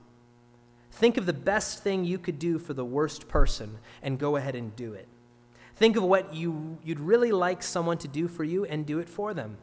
Think 0.92 1.16
of 1.16 1.26
the 1.26 1.32
best 1.32 1.82
thing 1.82 2.04
you 2.04 2.18
could 2.20 2.40
do 2.40 2.60
for 2.60 2.74
the 2.74 2.84
worst 2.84 3.30
person 3.30 3.78
and 4.02 4.20
go 4.20 4.36
ahead 4.36 4.54
and 4.54 4.76
do 4.76 4.92
it. 4.92 5.08
Think 5.78 5.96
of 5.96 6.04
what 6.04 6.36
you, 6.36 6.78
you'd 6.84 7.00
really 7.00 7.32
like 7.32 7.64
someone 7.64 7.98
to 8.00 8.10
do 8.10 8.28
for 8.28 8.44
you 8.44 8.66
and 8.66 8.86
do 8.86 9.00
it 9.00 9.08
for 9.08 9.34
them. 9.34 9.58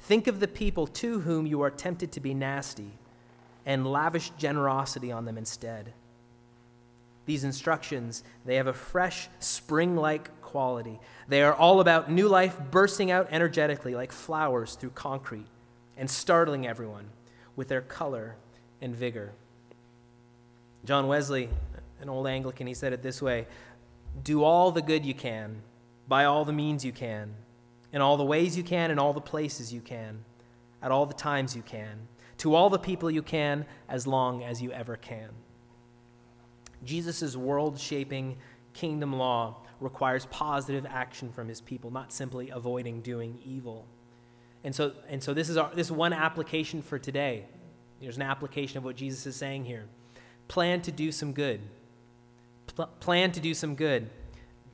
Think 0.00 0.28
of 0.28 0.40
the 0.40 0.48
people 0.48 0.86
to 0.86 1.20
whom 1.20 1.46
you 1.46 1.60
are 1.60 1.70
tempted 1.70 2.10
to 2.12 2.20
be 2.20 2.32
nasty 2.32 2.92
and 3.66 3.86
lavish 3.86 4.30
generosity 4.38 5.12
on 5.12 5.26
them 5.26 5.36
instead. 5.36 5.92
These 7.26 7.44
instructions, 7.44 8.24
they 8.46 8.54
have 8.54 8.68
a 8.68 8.72
fresh, 8.72 9.28
spring 9.38 9.96
like 9.96 10.30
quality. 10.48 10.98
They 11.28 11.42
are 11.42 11.52
all 11.52 11.80
about 11.80 12.10
new 12.10 12.26
life 12.26 12.56
bursting 12.70 13.10
out 13.10 13.28
energetically 13.30 13.94
like 13.94 14.12
flowers 14.12 14.76
through 14.76 14.90
concrete 14.90 15.46
and 15.98 16.08
startling 16.08 16.66
everyone 16.66 17.10
with 17.54 17.68
their 17.68 17.82
color 17.82 18.36
and 18.80 18.96
vigor. 18.96 19.32
John 20.86 21.06
Wesley, 21.06 21.50
an 22.00 22.08
old 22.08 22.26
Anglican, 22.26 22.66
he 22.66 22.72
said 22.72 22.94
it 22.94 23.02
this 23.02 23.20
way 23.20 23.46
Do 24.22 24.42
all 24.42 24.72
the 24.72 24.80
good 24.80 25.04
you 25.04 25.12
can, 25.12 25.60
by 26.08 26.24
all 26.24 26.46
the 26.46 26.52
means 26.52 26.82
you 26.82 26.92
can, 26.92 27.34
in 27.92 28.00
all 28.00 28.16
the 28.16 28.24
ways 28.24 28.56
you 28.56 28.62
can, 28.62 28.90
in 28.90 28.98
all 28.98 29.12
the 29.12 29.20
places 29.20 29.70
you 29.70 29.82
can, 29.82 30.24
at 30.80 30.90
all 30.90 31.04
the 31.04 31.12
times 31.12 31.54
you 31.54 31.62
can, 31.62 32.08
to 32.38 32.54
all 32.54 32.70
the 32.70 32.78
people 32.78 33.10
you 33.10 33.22
can, 33.22 33.66
as 33.86 34.06
long 34.06 34.42
as 34.42 34.62
you 34.62 34.72
ever 34.72 34.96
can. 34.96 35.28
Jesus' 36.84 37.36
world 37.36 37.78
shaping 37.78 38.38
kingdom 38.72 39.12
law 39.12 39.56
requires 39.80 40.26
positive 40.26 40.86
action 40.86 41.30
from 41.32 41.48
his 41.48 41.60
people, 41.60 41.90
not 41.90 42.12
simply 42.12 42.50
avoiding 42.50 43.00
doing 43.00 43.38
evil. 43.44 43.86
And 44.64 44.74
so, 44.74 44.92
and 45.08 45.22
so 45.22 45.34
this, 45.34 45.48
is 45.48 45.56
our, 45.56 45.70
this 45.74 45.86
is 45.86 45.92
one 45.92 46.12
application 46.12 46.82
for 46.82 46.98
today. 46.98 47.44
There's 48.00 48.16
an 48.16 48.22
application 48.22 48.78
of 48.78 48.84
what 48.84 48.96
Jesus 48.96 49.26
is 49.26 49.36
saying 49.36 49.64
here. 49.64 49.84
Plan 50.48 50.80
to 50.82 50.92
do 50.92 51.12
some 51.12 51.32
good. 51.32 51.60
Pl- 52.74 52.90
plan 53.00 53.32
to 53.32 53.40
do 53.40 53.54
some 53.54 53.74
good. 53.74 54.08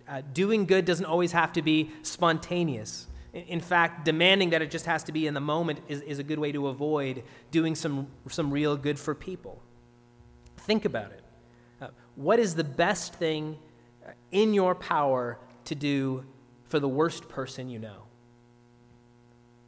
Uh, 0.09 0.23
doing 0.33 0.67
good 0.67 0.85
doesn't 0.85 1.07
always 1.07 1.33
have 1.33 1.53
to 1.55 1.63
be 1.63 1.91
spontaneous. 2.03 3.07
In, 3.33 3.61
fact, 3.61 4.05
demanding 4.05 4.51
that 4.51 4.63
it 4.63 4.71
just 4.71 4.87
has 4.87 5.03
to 5.05 5.13
be 5.13 5.27
in 5.27 5.35
the 5.35 5.41
moment 5.41 5.81
is, 5.89 6.03
is 6.03 6.19
a 6.19 6.23
good 6.23 6.39
way 6.39 6.53
to 6.53 6.69
avoid 6.69 7.25
doing 7.51 7.75
some, 7.75 8.07
some 8.29 8.51
real 8.51 8.77
good 8.77 8.99
for 8.99 9.15
people. 9.15 9.61
Think 10.59 10.85
about 10.85 11.11
it. 11.11 11.25
Uh, 11.81 11.89
what 12.15 12.39
is 12.39 12.55
the 12.55 12.65
best 12.65 13.15
thing 13.15 13.59
in 14.33 14.55
your 14.55 14.75
power 14.75 15.39
to 15.65 15.75
do 15.75 16.25
for 16.69 16.81
the 16.81 16.89
worst 16.89 17.29
person 17.29 17.69
you 17.69 17.79
know? 17.79 18.03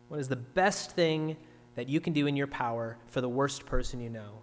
What 0.08 0.20
is 0.20 0.28
the 0.28 0.36
best 0.36 0.92
thing 0.92 1.36
that 1.74 1.88
you 1.88 2.00
can 2.00 2.12
do 2.12 2.26
in 2.26 2.36
your 2.36 2.46
power 2.46 2.96
for 3.08 3.20
the 3.20 3.28
worst 3.28 3.66
person 3.66 4.00
you 4.00 4.10
know? 4.10 4.40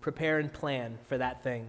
Prepare 0.00 0.38
and 0.38 0.52
plan 0.52 0.98
for 1.06 1.18
that 1.18 1.42
thing. 1.42 1.66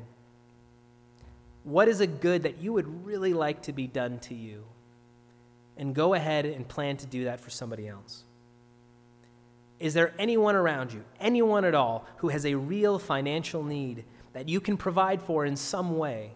What 1.63 1.88
is 1.88 2.00
a 2.00 2.08
good 2.08 2.43
that 2.43 2.62
you 2.62 2.74
would 2.74 3.06
really 3.06 3.34
like 3.34 3.63
to 3.63 3.74
be 3.74 3.88
done 3.88 4.19
to 4.19 4.36
you? 4.36 4.63
And 5.78 5.93
go 5.95 6.13
ahead 6.13 6.45
and 6.45 6.67
plan 6.67 6.98
to 6.98 7.06
do 7.06 7.26
that 7.26 7.39
for 7.39 7.50
somebody 7.50 7.88
else. 7.88 8.24
Is 9.80 9.93
there 9.93 10.13
anyone 10.19 10.56
around 10.56 10.91
you, 10.91 11.06
anyone 11.19 11.63
at 11.63 11.74
all, 11.74 12.06
who 12.17 12.30
has 12.30 12.45
a 12.45 12.56
real 12.56 13.00
financial 13.00 13.63
need 13.63 14.04
that 14.34 14.50
you 14.50 14.60
can 14.60 14.76
provide 14.76 15.22
for 15.22 15.45
in 15.45 15.56
some 15.56 15.98
way? 15.98 16.32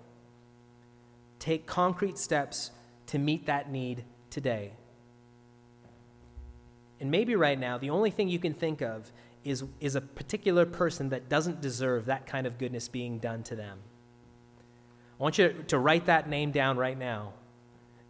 Take 1.44 1.66
concrete 1.66 2.18
steps 2.18 2.72
to 3.06 3.20
meet 3.20 3.48
that 3.48 3.70
need 3.70 4.06
today. 4.30 4.72
And 7.02 7.12
maybe 7.12 7.36
right 7.36 7.60
now, 7.60 7.78
the 7.78 7.90
only 7.90 8.12
thing 8.12 8.30
you 8.30 8.40
can 8.40 8.54
think 8.54 8.82
of 8.82 9.12
is, 9.44 9.66
is 9.82 9.96
a 9.96 10.02
particular 10.02 10.66
person 10.66 11.10
that 11.10 11.28
doesn't 11.28 11.60
deserve 11.60 12.06
that 12.06 12.26
kind 12.28 12.48
of 12.48 12.58
goodness 12.58 12.88
being 12.88 13.20
done 13.20 13.44
to 13.44 13.58
them. 13.58 13.78
I 15.20 15.24
want 15.24 15.38
you 15.38 15.54
to 15.68 15.78
write 15.78 16.06
that 16.06 16.30
name 16.30 16.52
down 16.52 16.78
right 16.78 16.98
now. 16.98 17.34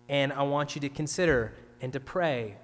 And 0.07 0.31
I 0.31 0.43
want 0.43 0.75
you 0.75 0.81
to 0.81 0.89
consider 0.89 1.53
and 1.81 1.91
to 1.93 1.99
pray 1.99 2.57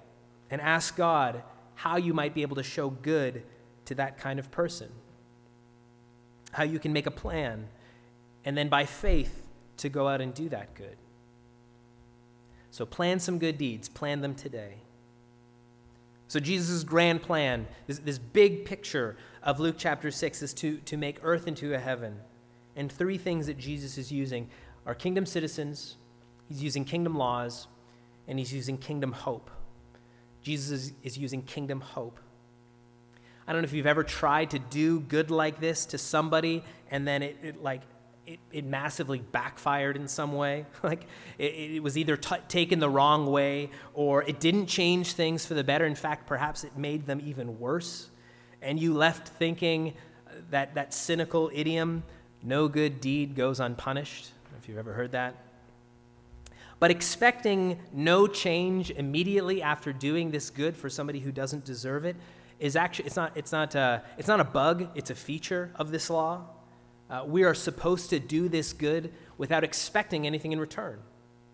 and 0.50 0.60
ask 0.60 0.94
God 0.94 1.42
how 1.74 1.96
you 1.96 2.14
might 2.14 2.32
be 2.32 2.42
able 2.42 2.54
to 2.56 2.62
show 2.62 2.90
good 2.90 3.42
to 3.86 3.96
that 3.96 4.18
kind 4.18 4.38
of 4.38 4.52
person. 4.52 4.88
How 6.52 6.62
you 6.62 6.78
can 6.78 6.92
make 6.92 7.06
a 7.06 7.10
plan. 7.10 7.66
And 8.44 8.56
then 8.56 8.68
by 8.68 8.84
faith, 8.86 9.48
to 9.80 9.88
go 9.88 10.08
out 10.08 10.20
and 10.20 10.32
do 10.32 10.48
that 10.48 10.74
good. 10.74 10.96
So 12.70 12.86
plan 12.86 13.20
some 13.20 13.38
good 13.38 13.58
deeds, 13.58 13.88
plan 13.88 14.20
them 14.20 14.34
today. 14.34 14.76
So, 16.28 16.38
Jesus' 16.38 16.84
grand 16.84 17.22
plan, 17.22 17.66
this, 17.88 17.98
this 17.98 18.18
big 18.18 18.64
picture 18.64 19.16
of 19.42 19.58
Luke 19.58 19.74
chapter 19.76 20.12
6, 20.12 20.42
is 20.42 20.54
to, 20.54 20.76
to 20.84 20.96
make 20.96 21.18
earth 21.24 21.48
into 21.48 21.74
a 21.74 21.78
heaven. 21.78 22.20
And 22.76 22.90
three 22.90 23.18
things 23.18 23.48
that 23.48 23.58
Jesus 23.58 23.98
is 23.98 24.12
using 24.12 24.48
are 24.86 24.94
kingdom 24.94 25.26
citizens, 25.26 25.96
he's 26.48 26.62
using 26.62 26.84
kingdom 26.84 27.16
laws, 27.16 27.66
and 28.28 28.38
he's 28.38 28.52
using 28.52 28.78
kingdom 28.78 29.10
hope. 29.10 29.50
Jesus 30.40 30.92
is, 31.02 31.18
using 31.18 31.42
kingdom 31.42 31.80
hope. 31.80 32.20
I 33.44 33.52
don't 33.52 33.62
know 33.62 33.66
if 33.66 33.72
you've 33.72 33.86
ever 33.86 34.04
tried 34.04 34.50
to 34.50 34.60
do 34.60 35.00
good 35.00 35.32
like 35.32 35.58
this 35.58 35.84
to 35.86 35.98
somebody 35.98 36.62
and 36.92 37.08
then 37.08 37.24
it, 37.24 37.38
it 37.42 37.62
like 37.62 37.82
it, 38.30 38.38
it 38.52 38.64
massively 38.64 39.18
backfired 39.18 39.96
in 39.96 40.06
some 40.06 40.32
way. 40.32 40.66
like 40.82 41.06
it, 41.38 41.52
it 41.76 41.82
was 41.82 41.98
either 41.98 42.16
t- 42.16 42.36
taken 42.48 42.78
the 42.78 42.88
wrong 42.88 43.26
way 43.26 43.70
or 43.92 44.22
it 44.22 44.38
didn't 44.38 44.66
change 44.66 45.14
things 45.14 45.44
for 45.44 45.54
the 45.54 45.64
better. 45.64 45.84
In 45.84 45.96
fact, 45.96 46.26
perhaps 46.26 46.62
it 46.62 46.76
made 46.76 47.06
them 47.06 47.20
even 47.24 47.58
worse. 47.58 48.08
And 48.62 48.78
you 48.78 48.94
left 48.94 49.28
thinking 49.28 49.94
that 50.50 50.74
that 50.74 50.94
cynical 50.94 51.50
idiom, 51.52 52.04
no 52.42 52.68
good 52.68 53.00
deed 53.00 53.34
goes 53.34 53.58
unpunished. 53.58 54.30
if 54.58 54.68
you've 54.68 54.78
ever 54.78 54.92
heard 54.92 55.12
that. 55.12 55.34
But 56.78 56.90
expecting 56.90 57.78
no 57.92 58.26
change 58.26 58.90
immediately 58.90 59.60
after 59.60 59.92
doing 59.92 60.30
this 60.30 60.50
good 60.50 60.76
for 60.76 60.88
somebody 60.88 61.18
who 61.18 61.32
doesn't 61.32 61.64
deserve 61.64 62.04
it 62.04 62.16
is 62.58 62.76
actually 62.76 63.06
it's 63.06 63.16
not 63.16 63.32
it's 63.34 63.52
not 63.52 63.74
a, 63.74 63.80
uh, 63.80 64.00
it's 64.18 64.28
not 64.28 64.38
a 64.38 64.44
bug 64.44 64.88
it's 64.94 65.10
a 65.10 65.14
feature 65.14 65.70
of 65.76 65.90
this 65.90 66.10
law 66.10 66.46
uh, 67.10 67.24
we 67.26 67.42
are 67.42 67.54
supposed 67.54 68.10
to 68.10 68.20
do 68.20 68.48
this 68.48 68.72
good 68.72 69.12
without 69.36 69.64
expecting 69.64 70.26
anything 70.26 70.52
in 70.52 70.60
return. 70.60 71.00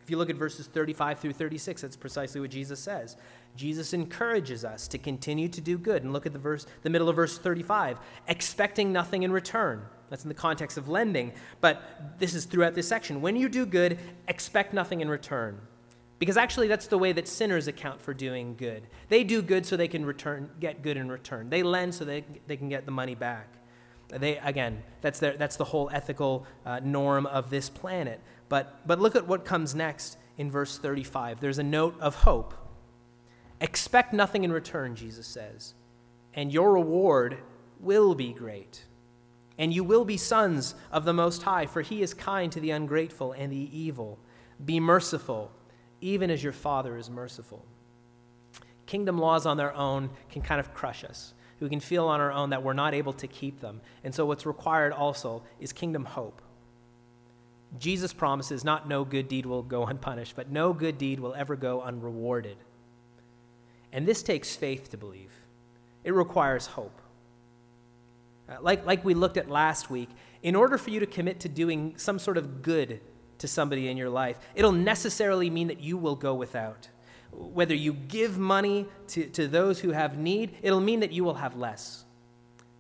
If 0.03 0.11
you 0.11 0.19
look 0.19 0.31
at 0.31 0.37
verses 0.37 0.69
35 0.69 1.19
through 1.19 1.33
36, 1.33 1.83
that's 1.83 1.97
precisely 1.97 2.41
what 2.41 2.51
Jesus 2.51 2.79
says. 2.79 3.17
Jesus 3.57 3.93
encourages 3.93 4.65
us 4.65 4.87
to 4.89 4.99
continue 4.99 5.49
to 5.49 5.61
do 5.61 5.79
good. 5.79 6.05
And 6.05 6.13
look 6.13 6.27
at 6.27 6.33
the 6.33 6.39
verse, 6.39 6.67
the 6.83 6.91
middle 6.91 7.09
of 7.09 7.17
verse 7.17 7.39
35, 7.39 7.99
expecting 8.29 8.93
nothing 8.93 9.25
in 9.25 9.33
return. 9.33 9.83
That's 10.09 10.23
in 10.23 10.29
the 10.29 10.35
context 10.35 10.79
of 10.79 10.89
lending, 10.89 11.33
but 11.61 12.19
this 12.21 12.35
is 12.35 12.45
throughout 12.45 12.75
this 12.75 12.87
section. 12.87 13.21
When 13.21 13.35
you 13.35 13.49
do 13.49 13.67
good, 13.67 13.99
expect 14.29 14.73
nothing 14.73 15.01
in 15.01 15.09
return. 15.09 15.61
Because 16.21 16.37
actually, 16.37 16.69
that's 16.69 16.87
the 16.87 16.99
way 16.99 17.11
that 17.13 17.27
sinners 17.27 17.67
account 17.67 18.01
for 18.01 18.15
doing 18.15 18.55
good. 18.57 18.87
They 19.09 19.25
do 19.25 19.43
good 19.43 19.67
so 19.67 19.77
they 19.77 19.89
can 19.89 20.05
return, 20.05 20.51
get 20.61 20.83
good 20.83 20.97
in 20.97 21.11
return. 21.11 21.51
They 21.51 21.65
lend 21.65 21.95
so 21.95 22.05
they, 22.05 22.25
they 22.47 22.57
can 22.57 22.69
get 22.69 22.87
the 22.87 22.93
money 22.93 23.17
back. 23.17 23.56
They, 24.09 24.39
again, 24.39 24.83
that's, 25.01 25.19
their, 25.19 25.37
that's 25.37 25.57
the 25.57 25.65
whole 25.65 25.91
ethical 25.93 26.47
uh, 26.65 26.81
norm 26.83 27.27
of 27.27 27.51
this 27.51 27.69
planet. 27.69 28.21
But, 28.49 28.87
but 28.87 29.01
look 29.01 29.17
at 29.17 29.27
what 29.27 29.45
comes 29.45 29.75
next 29.75 30.17
in 30.39 30.51
verse 30.51 30.79
35. 30.79 31.41
There's 31.41 31.59
a 31.59 31.65
note 31.65 31.97
of 32.01 32.15
hope. 32.17 32.55
Expect 33.61 34.13
nothing 34.13 34.45
in 34.45 34.53
return, 34.53 34.95
Jesus 34.95 35.27
says, 35.27 35.75
and 36.35 36.53
your 36.53 36.73
reward 36.73 37.39
will 37.81 38.15
be 38.15 38.33
great. 38.33 38.85
And 39.59 39.73
you 39.73 39.83
will 39.83 40.05
be 40.05 40.19
sons 40.19 40.75
of 40.93 41.07
the 41.07 41.15
Most 41.15 41.43
High, 41.43 41.65
for 41.65 41.81
he 41.81 42.03
is 42.03 42.13
kind 42.13 42.53
to 42.53 42.61
the 42.61 42.73
ungrateful 42.73 43.33
and 43.33 43.51
the 43.51 43.79
evil. 43.79 44.19
Be 44.63 44.79
merciful, 44.81 45.51
even 46.03 46.31
as 46.31 46.43
your 46.43 46.53
Father 46.53 46.99
is 46.99 47.09
merciful. 47.09 47.65
Kingdom 48.85 49.19
laws 49.19 49.47
on 49.47 49.57
their 49.57 49.75
own 49.75 50.11
can 50.31 50.43
kind 50.43 50.61
of 50.61 50.75
crush 50.75 51.05
us. 51.05 51.33
We 51.61 51.69
can 51.69 51.81
feel 51.81 52.07
on 52.07 52.21
our 52.21 52.33
own 52.33 52.51
that 52.51 52.63
we're 52.63 52.75
not 52.75 52.95
able 52.95 53.15
to 53.15 53.27
keep 53.27 53.61
them. 53.61 53.81
And 54.05 54.15
so, 54.15 54.27
what's 54.27 54.45
required 54.45 54.93
also 54.93 55.43
is 55.59 55.73
kingdom 55.73 56.05
hope. 56.05 56.43
Jesus 57.79 58.13
promises 58.13 58.65
not 58.65 58.89
no 58.89 59.05
good 59.05 59.29
deed 59.29 59.47
will 59.47 59.63
go 59.63 59.85
unpunished, 59.87 60.37
but 60.37 60.51
no 60.51 60.73
good 60.73 60.99
deed 60.99 61.21
will 61.21 61.35
ever 61.35 61.57
go 61.57 61.83
unrewarded. 61.83 62.57
And 63.93 64.07
this 64.07 64.23
takes 64.23 64.55
faith 64.55 64.91
to 64.91 64.97
believe, 64.97 65.33
it 66.05 66.13
requires 66.13 66.67
hope. 66.67 67.01
Uh, 68.49 68.57
like, 68.61 68.87
like 68.87 69.05
we 69.05 69.15
looked 69.15 69.37
at 69.37 69.51
last 69.51 69.91
week, 69.91 70.09
in 70.43 70.55
order 70.55 70.79
for 70.79 70.91
you 70.91 71.01
to 71.01 71.07
commit 71.07 71.41
to 71.41 71.49
doing 71.49 71.95
some 71.97 72.19
sort 72.19 72.37
of 72.37 72.63
good 72.63 73.01
to 73.39 73.49
somebody 73.49 73.89
in 73.89 73.97
your 73.97 74.09
life, 74.09 74.39
it'll 74.55 74.73
necessarily 74.73 75.51
mean 75.51 75.69
that 75.69 75.81
you 75.81 75.97
will 75.97 76.15
go 76.15 76.35
without. 76.35 76.89
Whether 77.33 77.75
you 77.75 77.93
give 77.93 78.39
money 78.39 78.87
to, 79.09 79.27
to 79.31 79.49
those 79.49 79.81
who 79.81 79.91
have 79.91 80.19
need, 80.19 80.57
it'll 80.63 80.81
mean 80.81 81.01
that 81.01 81.13
you 81.13 81.25
will 81.25 81.35
have 81.35 81.57
less. 81.57 82.05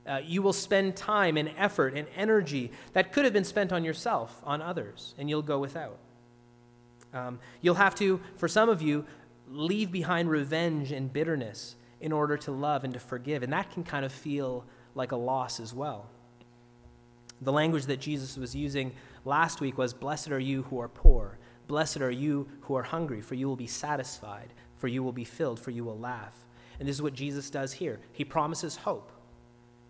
Uh, 0.06 0.20
you 0.24 0.40
will 0.40 0.52
spend 0.52 0.96
time 0.96 1.37
and 1.37 1.50
effort 1.59 1.94
and 1.94 2.06
energy 2.16 2.70
that 2.92 3.12
could 3.12 3.24
have 3.24 3.32
been 3.32 3.44
spent 3.44 3.72
on 3.72 3.85
yourself, 3.85 4.40
on 4.44 4.62
others, 4.62 5.14
and 5.18 5.28
you'll 5.28 5.42
go 5.42 5.59
without. 5.59 5.98
Um, 7.12 7.40
you'll 7.61 7.74
have 7.74 7.94
to, 7.96 8.20
for 8.37 8.46
some 8.46 8.68
of 8.68 8.80
you, 8.82 9.04
leave 9.48 9.90
behind 9.90 10.30
revenge 10.30 10.92
and 10.92 11.12
bitterness 11.12 11.74
in 12.00 12.12
order 12.12 12.37
to 12.37 12.52
love 12.52 12.85
and 12.85 12.94
to 12.94 13.00
forgive. 13.00 13.42
And 13.42 13.52
that 13.52 13.70
can 13.70 13.82
kind 13.82 14.04
of 14.04 14.12
feel 14.12 14.64
like 14.94 15.12
a 15.12 15.16
loss 15.16 15.61
as 15.61 15.74
well. 15.74 16.06
The 17.42 17.52
language 17.52 17.87
that 17.87 18.00
Jesus 18.00 18.37
was 18.37 18.54
using 18.54 18.92
last 19.24 19.61
week 19.61 19.76
was 19.76 19.92
Blessed 19.92 20.30
are 20.30 20.38
you 20.38 20.62
who 20.64 20.80
are 20.80 20.88
poor. 20.88 21.38
Blessed 21.66 21.98
are 21.98 22.11
you 22.11 22.48
who 22.62 22.74
are 22.76 22.83
hungry, 22.83 23.20
for 23.20 23.35
you 23.35 23.48
will 23.48 23.57
be 23.57 23.66
satisfied, 23.66 24.52
for 24.76 24.88
you 24.88 25.02
will 25.02 25.12
be 25.12 25.24
filled, 25.24 25.59
for 25.59 25.70
you 25.70 25.85
will 25.85 25.98
laugh. 25.98 26.44
And 26.79 26.88
this 26.88 26.96
is 26.96 27.02
what 27.02 27.14
Jesus 27.14 27.50
does 27.50 27.72
here. 27.72 28.00
He 28.12 28.24
promises 28.24 28.76
hope. 28.76 29.11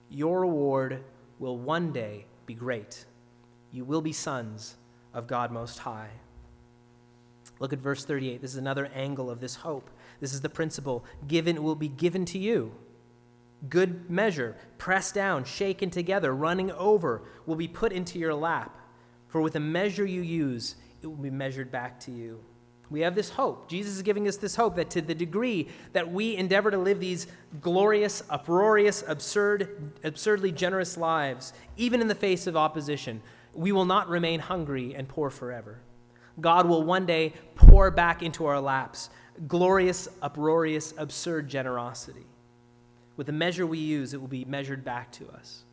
Your 0.08 0.40
reward 0.40 1.02
will 1.38 1.58
one 1.58 1.92
day 1.92 2.26
be 2.46 2.54
great. 2.54 3.04
You 3.72 3.84
will 3.84 4.00
be 4.00 4.12
sons 4.12 4.76
of 5.12 5.26
God 5.26 5.50
Most 5.50 5.78
High. 5.78 6.10
Look 7.58 7.72
at 7.72 7.78
verse 7.78 8.04
38. 8.04 8.40
This 8.40 8.52
is 8.52 8.58
another 8.58 8.86
angle 8.94 9.30
of 9.30 9.40
this 9.40 9.56
hope. 9.56 9.90
This 10.20 10.32
is 10.32 10.40
the 10.40 10.48
principle 10.48 11.04
given 11.26 11.62
will 11.62 11.74
be 11.74 11.88
given 11.88 12.24
to 12.26 12.38
you. 12.38 12.72
Good 13.68 14.10
measure, 14.10 14.56
pressed 14.78 15.14
down, 15.14 15.44
shaken 15.44 15.90
together, 15.90 16.34
running 16.34 16.70
over, 16.72 17.22
will 17.46 17.56
be 17.56 17.68
put 17.68 17.92
into 17.92 18.18
your 18.18 18.34
lap. 18.34 18.78
For 19.28 19.40
with 19.40 19.54
the 19.54 19.60
measure 19.60 20.06
you 20.06 20.20
use, 20.20 20.76
it 21.06 21.16
will 21.16 21.22
be 21.22 21.30
measured 21.30 21.70
back 21.70 22.00
to 22.00 22.10
you. 22.10 22.40
We 22.90 23.00
have 23.00 23.14
this 23.14 23.30
hope. 23.30 23.68
Jesus 23.68 23.96
is 23.96 24.02
giving 24.02 24.28
us 24.28 24.36
this 24.36 24.54
hope 24.54 24.76
that 24.76 24.90
to 24.90 25.00
the 25.00 25.14
degree 25.14 25.68
that 25.92 26.10
we 26.10 26.36
endeavor 26.36 26.70
to 26.70 26.78
live 26.78 27.00
these 27.00 27.26
glorious, 27.60 28.22
uproarious, 28.30 29.02
absurd, 29.06 29.92
absurdly 30.04 30.52
generous 30.52 30.96
lives, 30.96 31.52
even 31.76 32.00
in 32.00 32.08
the 32.08 32.14
face 32.14 32.46
of 32.46 32.56
opposition, 32.56 33.20
we 33.54 33.72
will 33.72 33.84
not 33.84 34.08
remain 34.08 34.38
hungry 34.38 34.94
and 34.94 35.08
poor 35.08 35.30
forever. 35.30 35.78
God 36.40 36.68
will 36.68 36.82
one 36.82 37.06
day 37.06 37.32
pour 37.54 37.90
back 37.90 38.22
into 38.22 38.46
our 38.46 38.60
laps 38.60 39.10
glorious, 39.48 40.08
uproarious, 40.22 40.94
absurd 40.96 41.48
generosity. 41.48 42.24
With 43.16 43.26
the 43.26 43.32
measure 43.32 43.66
we 43.66 43.78
use, 43.78 44.14
it 44.14 44.20
will 44.20 44.28
be 44.28 44.46
measured 44.46 44.82
back 44.84 45.12
to 45.12 45.28
us. 45.28 45.64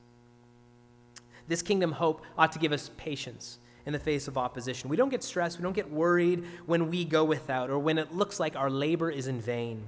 This 1.48 1.62
kingdom 1.62 1.94
hope 1.94 2.24
ought 2.38 2.52
to 2.54 2.60
give 2.60 2.72
us 2.72 2.92
patience 2.98 3.60
in 3.86 3.94
the 3.94 4.00
face 4.00 4.28
of 4.28 4.38
opposition. 4.38 4.90
We 4.90 4.98
don't 4.98 5.10
get 5.10 5.24
stressed, 5.24 5.58
we 5.58 5.64
don't 5.64 5.74
get 5.74 5.92
worried 5.92 6.46
when 6.66 6.90
we 6.90 7.06
go 7.06 7.24
without 7.24 7.70
or 7.70 7.80
when 7.80 7.98
it 7.98 8.14
looks 8.14 8.40
like 8.40 8.56
our 8.56 8.70
labor 8.70 9.10
is 9.10 9.28
in 9.28 9.42
vain. 9.42 9.88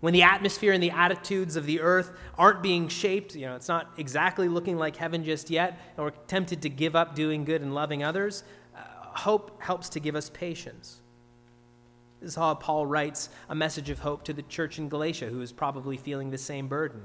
When 0.00 0.12
the 0.12 0.22
atmosphere 0.22 0.72
and 0.72 0.82
the 0.82 0.92
attitudes 0.92 1.56
of 1.56 1.66
the 1.66 1.80
earth 1.80 2.12
aren't 2.36 2.62
being 2.62 2.88
shaped, 2.88 3.34
you 3.34 3.46
know, 3.46 3.56
it's 3.56 3.66
not 3.66 3.90
exactly 3.96 4.48
looking 4.48 4.76
like 4.78 4.94
heaven 4.94 5.24
just 5.24 5.50
yet, 5.50 5.80
and 5.96 6.04
we're 6.04 6.12
tempted 6.28 6.62
to 6.62 6.68
give 6.68 6.94
up 6.94 7.16
doing 7.16 7.44
good 7.44 7.62
and 7.62 7.74
loving 7.74 8.04
others, 8.04 8.44
uh, 8.76 8.80
hope 9.18 9.60
helps 9.60 9.88
to 9.90 10.00
give 10.00 10.14
us 10.14 10.30
patience. 10.30 11.00
This 12.20 12.30
is 12.30 12.36
how 12.36 12.54
Paul 12.54 12.86
writes 12.86 13.28
a 13.48 13.54
message 13.54 13.90
of 13.90 14.00
hope 14.00 14.24
to 14.24 14.32
the 14.32 14.42
church 14.42 14.78
in 14.78 14.88
Galatia, 14.88 15.26
who 15.26 15.40
is 15.40 15.52
probably 15.52 15.96
feeling 15.96 16.30
the 16.30 16.38
same 16.38 16.68
burden. 16.68 17.02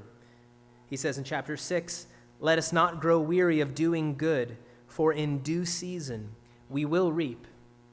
He 0.88 0.98
says 0.98 1.18
in 1.18 1.24
chapter 1.24 1.58
6 1.58 2.08
Let 2.40 2.60
us 2.60 2.72
not 2.72 3.00
grow 3.00 3.20
weary 3.20 3.60
of 3.60 3.74
doing 3.74 4.16
good, 4.16 4.58
for 4.94 5.12
in 5.12 5.40
due 5.40 5.66
season 5.66 6.30
we 6.70 6.86
will 6.86 7.12
reap 7.12 7.48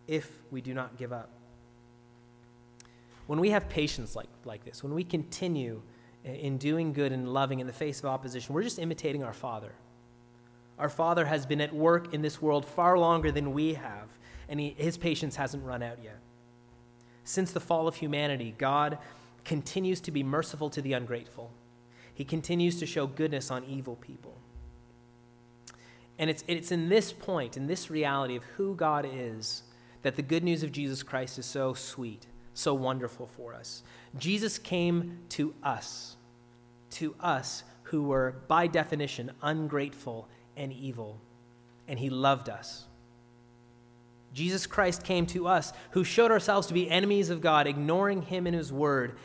if 0.06 0.30
we 0.50 0.60
do 0.60 0.74
not 0.74 0.98
give 0.98 1.12
up. 1.12 1.30
When 3.26 3.40
we 3.40 3.50
have 3.50 3.68
patience 3.70 4.14
like, 4.14 4.28
like 4.44 4.64
this, 4.64 4.82
when 4.82 4.92
we 4.92 5.04
continue 5.04 5.80
in 6.24 6.58
doing 6.58 6.92
good 6.92 7.12
and 7.12 7.32
loving 7.32 7.60
in 7.60 7.66
the 7.66 7.72
face 7.72 8.00
of 8.00 8.06
opposition, 8.06 8.54
we're 8.54 8.62
just 8.62 8.78
imitating 8.78 9.24
our 9.24 9.32
Father. 9.32 9.72
Our 10.78 10.90
Father 10.90 11.24
has 11.24 11.46
been 11.46 11.60
at 11.62 11.74
work 11.74 12.12
in 12.12 12.20
this 12.20 12.42
world 12.42 12.66
far 12.66 12.98
longer 12.98 13.32
than 13.32 13.52
we 13.52 13.74
have, 13.74 14.08
and 14.48 14.60
he, 14.60 14.74
his 14.76 14.98
patience 14.98 15.36
hasn't 15.36 15.64
run 15.64 15.82
out 15.82 15.98
yet. 16.02 16.18
Since 17.24 17.52
the 17.52 17.60
fall 17.60 17.88
of 17.88 17.96
humanity, 17.96 18.54
God 18.58 18.98
continues 19.44 20.00
to 20.02 20.10
be 20.10 20.22
merciful 20.22 20.68
to 20.70 20.82
the 20.82 20.92
ungrateful. 20.92 21.50
He 22.12 22.24
continues 22.24 22.78
to 22.80 22.86
show 22.86 23.06
goodness 23.06 23.50
on 23.50 23.64
evil 23.64 23.96
people. 23.96 24.36
And 26.20 26.28
it's, 26.28 26.44
it's 26.46 26.70
in 26.70 26.90
this 26.90 27.14
point, 27.14 27.56
in 27.56 27.66
this 27.66 27.88
reality 27.88 28.36
of 28.36 28.44
who 28.58 28.74
God 28.74 29.08
is, 29.10 29.62
that 30.02 30.16
the 30.16 30.22
good 30.22 30.44
news 30.44 30.62
of 30.62 30.70
Jesus 30.70 31.02
Christ 31.02 31.38
is 31.38 31.46
so 31.46 31.72
sweet, 31.72 32.26
so 32.52 32.74
wonderful 32.74 33.26
for 33.26 33.54
us. 33.54 33.82
Jesus 34.18 34.58
came 34.58 35.20
to 35.30 35.54
us, 35.62 36.16
to 36.90 37.14
us 37.20 37.64
who 37.84 38.02
were, 38.02 38.34
by 38.48 38.66
definition, 38.66 39.30
ungrateful 39.42 40.28
and 40.58 40.74
evil, 40.74 41.18
and 41.88 41.98
he 41.98 42.10
loved 42.10 42.50
us. 42.50 42.84
Jesus 44.34 44.66
Christ 44.66 45.02
came 45.02 45.24
to 45.28 45.48
us 45.48 45.72
who 45.92 46.04
showed 46.04 46.30
ourselves 46.30 46.66
to 46.66 46.74
be 46.74 46.90
enemies 46.90 47.30
of 47.30 47.40
God, 47.40 47.66
ignoring 47.66 48.20
him 48.20 48.46
and 48.46 48.54
his 48.54 48.70
word, 48.70 49.16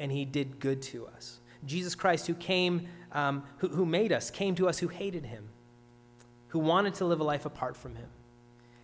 and 0.00 0.10
he 0.10 0.24
did 0.24 0.58
good 0.58 0.82
to 0.82 1.06
us. 1.06 1.38
Jesus 1.64 1.94
Christ, 1.94 2.26
who 2.26 2.34
came, 2.34 2.88
um, 3.12 3.44
who, 3.58 3.68
who 3.68 3.86
made 3.86 4.10
us, 4.10 4.32
came 4.32 4.56
to 4.56 4.68
us 4.68 4.80
who 4.80 4.88
hated 4.88 5.26
him, 5.26 5.48
who 6.50 6.60
wanted 6.60 6.94
to 6.94 7.04
live 7.04 7.20
a 7.20 7.24
life 7.24 7.46
apart 7.46 7.76
from 7.76 7.96
him, 7.96 8.08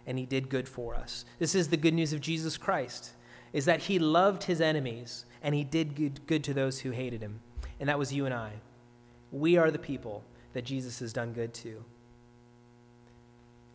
and 0.06 0.18
he 0.18 0.26
did 0.26 0.48
good 0.48 0.68
for 0.68 0.94
us. 0.94 1.24
This 1.38 1.54
is 1.54 1.68
the 1.68 1.76
good 1.76 1.94
news 1.94 2.12
of 2.12 2.20
Jesus 2.20 2.56
Christ, 2.56 3.12
is 3.52 3.64
that 3.66 3.82
he 3.82 3.98
loved 3.98 4.44
his 4.44 4.60
enemies, 4.60 5.26
and 5.42 5.54
he 5.54 5.64
did 5.64 6.26
good, 6.26 6.44
to 6.44 6.54
those 6.54 6.80
who 6.80 6.90
hated 6.90 7.20
him. 7.22 7.40
And 7.78 7.88
that 7.88 7.98
was 7.98 8.12
you 8.12 8.24
and 8.24 8.34
I. 8.34 8.52
We 9.30 9.56
are 9.56 9.70
the 9.70 9.78
people 9.78 10.24
that 10.52 10.64
Jesus 10.64 10.98
has 11.00 11.12
done 11.12 11.32
good 11.32 11.52
to 11.54 11.84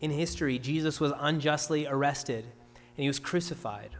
in 0.02 0.10
history, 0.10 0.58
Jesus 0.58 1.00
was 1.00 1.12
unjustly 1.18 1.86
arrested 1.86 2.44
and 2.44 3.02
he 3.02 3.06
was 3.06 3.20
crucified. 3.20 3.90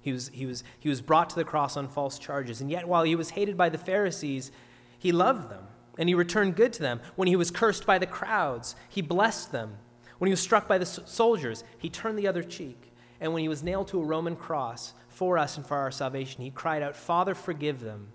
He 0.00 0.12
was, 0.12 0.30
he, 0.32 0.46
was, 0.46 0.64
he 0.80 0.88
was 0.88 1.00
brought 1.00 1.30
to 1.30 1.36
the 1.36 1.44
cross 1.44 1.76
on 1.76 1.88
false 1.88 2.18
charges. 2.18 2.60
And 2.60 2.70
yet, 2.70 2.88
while 2.88 3.04
he 3.04 3.14
was 3.14 3.30
hated 3.30 3.56
by 3.56 3.68
the 3.68 3.78
Pharisees, 3.78 4.50
he 4.98 5.12
loved 5.12 5.50
them 5.50 5.66
and 5.98 6.08
he 6.08 6.14
returned 6.14 6.56
good 6.56 6.72
to 6.74 6.82
them. 6.82 7.00
When 7.16 7.28
he 7.28 7.36
was 7.36 7.50
cursed 7.50 7.86
by 7.86 7.98
the 7.98 8.06
crowds, 8.06 8.74
he 8.88 9.02
blessed 9.02 9.52
them. 9.52 9.78
When 10.18 10.28
he 10.28 10.32
was 10.32 10.40
struck 10.40 10.68
by 10.68 10.78
the 10.78 10.86
soldiers, 10.86 11.64
he 11.78 11.88
turned 11.88 12.18
the 12.18 12.28
other 12.28 12.42
cheek. 12.42 12.92
And 13.20 13.32
when 13.32 13.42
he 13.42 13.48
was 13.48 13.62
nailed 13.62 13.88
to 13.88 14.00
a 14.00 14.04
Roman 14.04 14.36
cross 14.36 14.94
for 15.08 15.38
us 15.38 15.56
and 15.56 15.66
for 15.66 15.76
our 15.76 15.90
salvation, 15.90 16.42
he 16.42 16.50
cried 16.50 16.82
out, 16.82 16.96
Father, 16.96 17.34
forgive 17.34 17.80
them. 17.80 18.08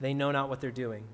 They 0.00 0.14
know 0.14 0.30
not 0.30 0.48
what 0.48 0.60
they're 0.60 0.70
doing. 0.70 1.04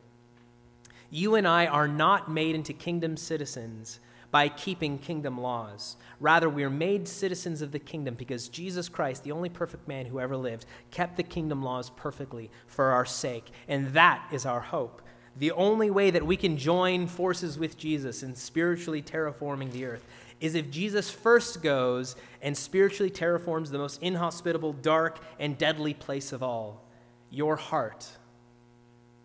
You 1.10 1.34
and 1.34 1.46
I 1.46 1.66
are 1.66 1.88
not 1.88 2.30
made 2.30 2.54
into 2.54 2.72
kingdom 2.72 3.16
citizens 3.16 4.00
by 4.30 4.48
keeping 4.48 4.98
kingdom 4.98 5.38
laws. 5.38 5.96
Rather, 6.18 6.48
we 6.48 6.64
are 6.64 6.70
made 6.70 7.06
citizens 7.06 7.60
of 7.60 7.70
the 7.70 7.78
kingdom 7.78 8.14
because 8.14 8.48
Jesus 8.48 8.88
Christ, 8.88 9.22
the 9.22 9.32
only 9.32 9.50
perfect 9.50 9.86
man 9.86 10.06
who 10.06 10.18
ever 10.18 10.36
lived, 10.36 10.64
kept 10.90 11.16
the 11.16 11.22
kingdom 11.22 11.62
laws 11.62 11.90
perfectly 11.90 12.50
for 12.66 12.86
our 12.86 13.04
sake. 13.04 13.50
And 13.68 13.88
that 13.88 14.26
is 14.32 14.46
our 14.46 14.60
hope. 14.60 15.02
The 15.36 15.52
only 15.52 15.90
way 15.90 16.10
that 16.10 16.26
we 16.26 16.36
can 16.36 16.56
join 16.56 17.06
forces 17.06 17.58
with 17.58 17.78
Jesus 17.78 18.22
in 18.22 18.34
spiritually 18.34 19.02
terraforming 19.02 19.72
the 19.72 19.86
earth 19.86 20.04
is 20.40 20.54
if 20.54 20.70
Jesus 20.70 21.10
first 21.10 21.62
goes 21.62 22.16
and 22.42 22.56
spiritually 22.56 23.10
terraforms 23.10 23.70
the 23.70 23.78
most 23.78 24.02
inhospitable, 24.02 24.72
dark, 24.72 25.20
and 25.38 25.56
deadly 25.56 25.94
place 25.94 26.32
of 26.32 26.42
all 26.42 26.82
your 27.30 27.56
heart. 27.56 28.06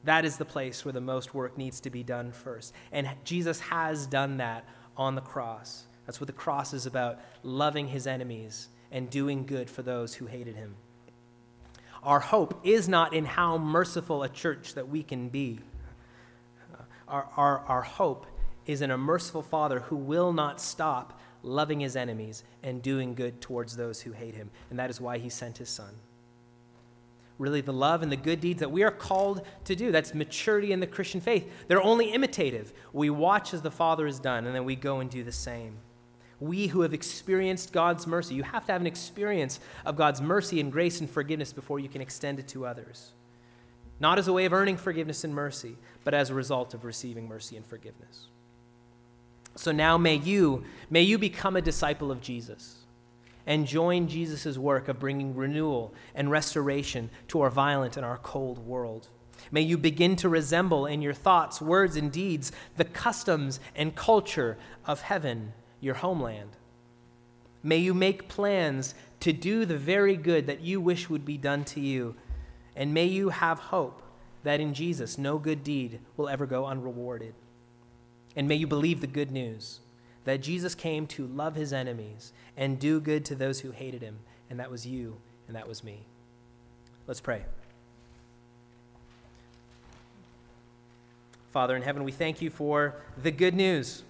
That 0.04 0.24
is 0.24 0.38
the 0.38 0.46
place 0.46 0.86
where 0.86 0.94
the 0.94 1.02
most 1.02 1.34
work 1.34 1.58
needs 1.58 1.82
to 1.82 1.90
be 1.90 2.04
done 2.04 2.32
first. 2.32 2.74
And 2.92 3.10
Jesus 3.26 3.60
has 3.60 4.08
done 4.08 4.38
that 4.38 4.64
on 4.96 5.16
the 5.16 5.22
cross. 5.22 5.86
That's 6.06 6.22
what 6.22 6.28
the 6.28 6.34
cross 6.34 6.74
is 6.74 6.86
about 6.86 7.20
loving 7.44 7.88
his 7.88 8.08
enemies 8.08 8.70
and 8.92 9.10
doing 9.10 9.46
good 9.46 9.70
for 9.70 9.82
those 9.82 10.14
who 10.14 10.28
hated 10.28 10.56
him. 10.56 10.76
Our 12.04 12.22
hope 12.22 12.62
is 12.64 12.88
not 12.88 13.14
in 13.14 13.26
how 13.26 13.58
merciful 13.58 14.24
a 14.24 14.30
church 14.30 14.76
that 14.76 14.88
we 14.88 15.04
can 15.04 15.28
be. 15.28 15.60
Our, 17.08 17.28
our, 17.38 17.60
our 17.60 17.82
hope 17.82 18.26
is 18.66 18.82
in 18.82 18.92
a 18.92 18.98
merciful 18.98 19.42
Father 19.42 19.80
who 19.80 19.96
will 19.96 20.34
not 20.34 20.60
stop 20.60 21.20
loving 21.42 21.80
his 21.80 21.96
enemies 21.96 22.44
and 22.64 22.82
doing 22.82 23.16
good 23.16 23.40
towards 23.42 23.78
those 23.78 24.02
who 24.02 24.12
hate 24.12 24.36
him. 24.36 24.52
And 24.70 24.78
that 24.80 24.90
is 24.90 25.00
why 25.00 25.18
he 25.18 25.30
sent 25.30 25.58
his 25.58 25.70
Son. 25.70 25.94
Really, 27.40 27.62
the 27.62 27.74
love 27.74 28.02
and 28.02 28.12
the 28.12 28.18
good 28.18 28.42
deeds 28.42 28.60
that 28.60 28.72
we 28.72 28.84
are 28.84 28.92
called 28.92 29.46
to 29.66 29.76
do. 29.76 29.92
That's 29.92 30.14
maturity 30.14 30.72
in 30.72 30.80
the 30.80 30.88
Christian 30.88 31.22
faith. 31.22 31.50
They're 31.68 31.82
only 31.82 32.12
imitative. 32.12 32.74
We 32.94 33.10
watch 33.12 33.54
as 33.54 33.62
the 33.62 33.72
Father 33.72 34.08
has 34.08 34.20
done, 34.20 34.48
and 34.48 34.56
then 34.56 34.66
we 34.66 34.76
go 34.76 35.00
and 35.00 35.10
do 35.10 35.24
the 35.24 35.32
same. 35.32 35.78
We 36.40 36.68
who 36.68 36.82
have 36.82 36.94
experienced 36.94 37.74
God's 37.74 38.08
mercy, 38.08 38.36
you 38.36 38.44
have 38.44 38.66
to 38.66 38.72
have 38.72 38.82
an 38.82 38.88
experience 38.88 39.60
of 39.86 39.96
God's 39.96 40.20
mercy 40.20 40.60
and 40.60 40.72
grace 40.72 41.00
and 41.00 41.10
forgiveness 41.10 41.54
before 41.54 41.80
you 41.80 41.90
can 41.90 42.02
extend 42.02 42.40
it 42.40 42.48
to 42.50 42.66
others. 42.66 43.14
Not 44.00 44.20
as 44.20 44.28
a 44.28 44.34
way 44.34 44.46
of 44.46 44.54
earning 44.54 44.78
forgiveness 44.78 45.24
and 45.24 45.34
mercy, 45.34 45.78
but 46.04 46.14
as 46.14 46.30
a 46.30 46.36
result 46.36 46.74
of 46.74 46.86
receiving 46.86 47.28
mercy 47.28 47.58
and 47.58 47.66
forgiveness. 47.66 48.28
So 49.56 49.72
now 49.72 49.98
may 49.98 50.16
you, 50.16 50.64
may 50.90 51.02
you 51.02 51.18
become 51.18 51.56
a 51.56 51.62
disciple 51.62 52.12
of 52.12 52.22
Jesus 52.22 52.76
and 53.48 53.66
join 53.66 54.08
Jesus' 54.08 54.58
work 54.58 54.88
of 54.88 55.00
bringing 55.00 55.36
renewal 55.36 55.94
and 56.14 56.30
restoration 56.30 57.10
to 57.30 57.42
our 57.42 57.50
violent 57.50 57.98
and 57.98 58.06
our 58.06 58.18
cold 58.18 58.60
world. 58.60 59.08
May 59.52 59.62
you 59.62 59.78
begin 59.78 60.16
to 60.18 60.30
resemble 60.30 60.86
in 60.86 61.02
your 61.02 61.14
thoughts, 61.14 61.62
words, 61.62 61.96
and 61.96 62.12
deeds 62.12 62.52
the 62.76 62.86
customs 62.86 63.60
and 63.76 63.96
culture 63.96 64.58
of 64.86 65.02
heaven, 65.02 65.54
your 65.80 65.96
homeland. 65.96 66.52
May 67.64 67.78
you 67.78 67.94
make 67.94 68.28
plans 68.28 68.94
to 69.22 69.34
do 69.34 69.66
the 69.66 69.78
very 69.78 70.16
good 70.16 70.48
that 70.48 70.62
you 70.62 70.80
wish 70.80 71.10
would 71.10 71.26
be 71.26 71.38
done 71.38 71.64
to 71.66 71.80
you. 71.80 72.16
And 72.78 72.94
may 72.94 73.06
you 73.06 73.30
have 73.30 73.58
hope 73.58 74.04
that 74.44 74.62
in 74.62 74.74
Jesus 74.76 75.18
no 75.18 75.40
good 75.40 75.64
deed 75.64 76.00
will 76.16 76.30
ever 76.30 76.46
go 76.46 76.68
unrewarded. 76.68 77.34
And 78.36 78.48
may 78.48 78.56
you 78.56 78.68
believe 78.68 79.02
the 79.02 79.08
good 79.08 79.32
news 79.32 79.80
that 80.26 80.42
Jesus 80.42 80.76
came 80.76 81.08
to 81.08 81.26
love 81.26 81.56
his 81.56 81.74
enemies 81.74 82.32
and 82.56 82.80
do 82.80 83.00
good 83.00 83.26
to 83.26 83.36
those 83.36 83.62
who 83.62 83.72
hated 83.72 84.02
him, 84.02 84.20
and 84.50 84.60
that 84.60 84.70
was 84.70 84.86
you, 84.86 85.18
and 85.48 85.56
that 85.56 85.68
was 85.68 85.84
me. 85.84 86.02
Let's 87.08 87.22
pray. 87.22 87.44
Father 91.52 91.76
in 91.76 91.82
heaven, 91.82 92.04
we 92.04 92.12
thank 92.12 92.42
you 92.42 92.52
for 92.52 92.96
the 93.24 93.32
good 93.32 93.56
news. 93.56 94.04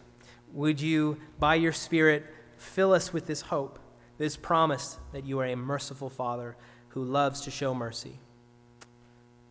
Would 0.53 0.81
you, 0.81 1.17
by 1.39 1.55
your 1.55 1.71
Spirit, 1.71 2.25
fill 2.57 2.91
us 2.91 3.13
with 3.13 3.27
this 3.27 3.41
hope, 3.41 3.79
this 4.17 4.35
promise 4.35 4.97
that 5.13 5.25
you 5.25 5.39
are 5.39 5.45
a 5.45 5.55
merciful 5.55 6.09
Father 6.09 6.57
who 6.89 7.03
loves 7.03 7.41
to 7.41 7.51
show 7.51 7.73
mercy? 7.73 8.19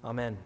Amen. 0.07 0.39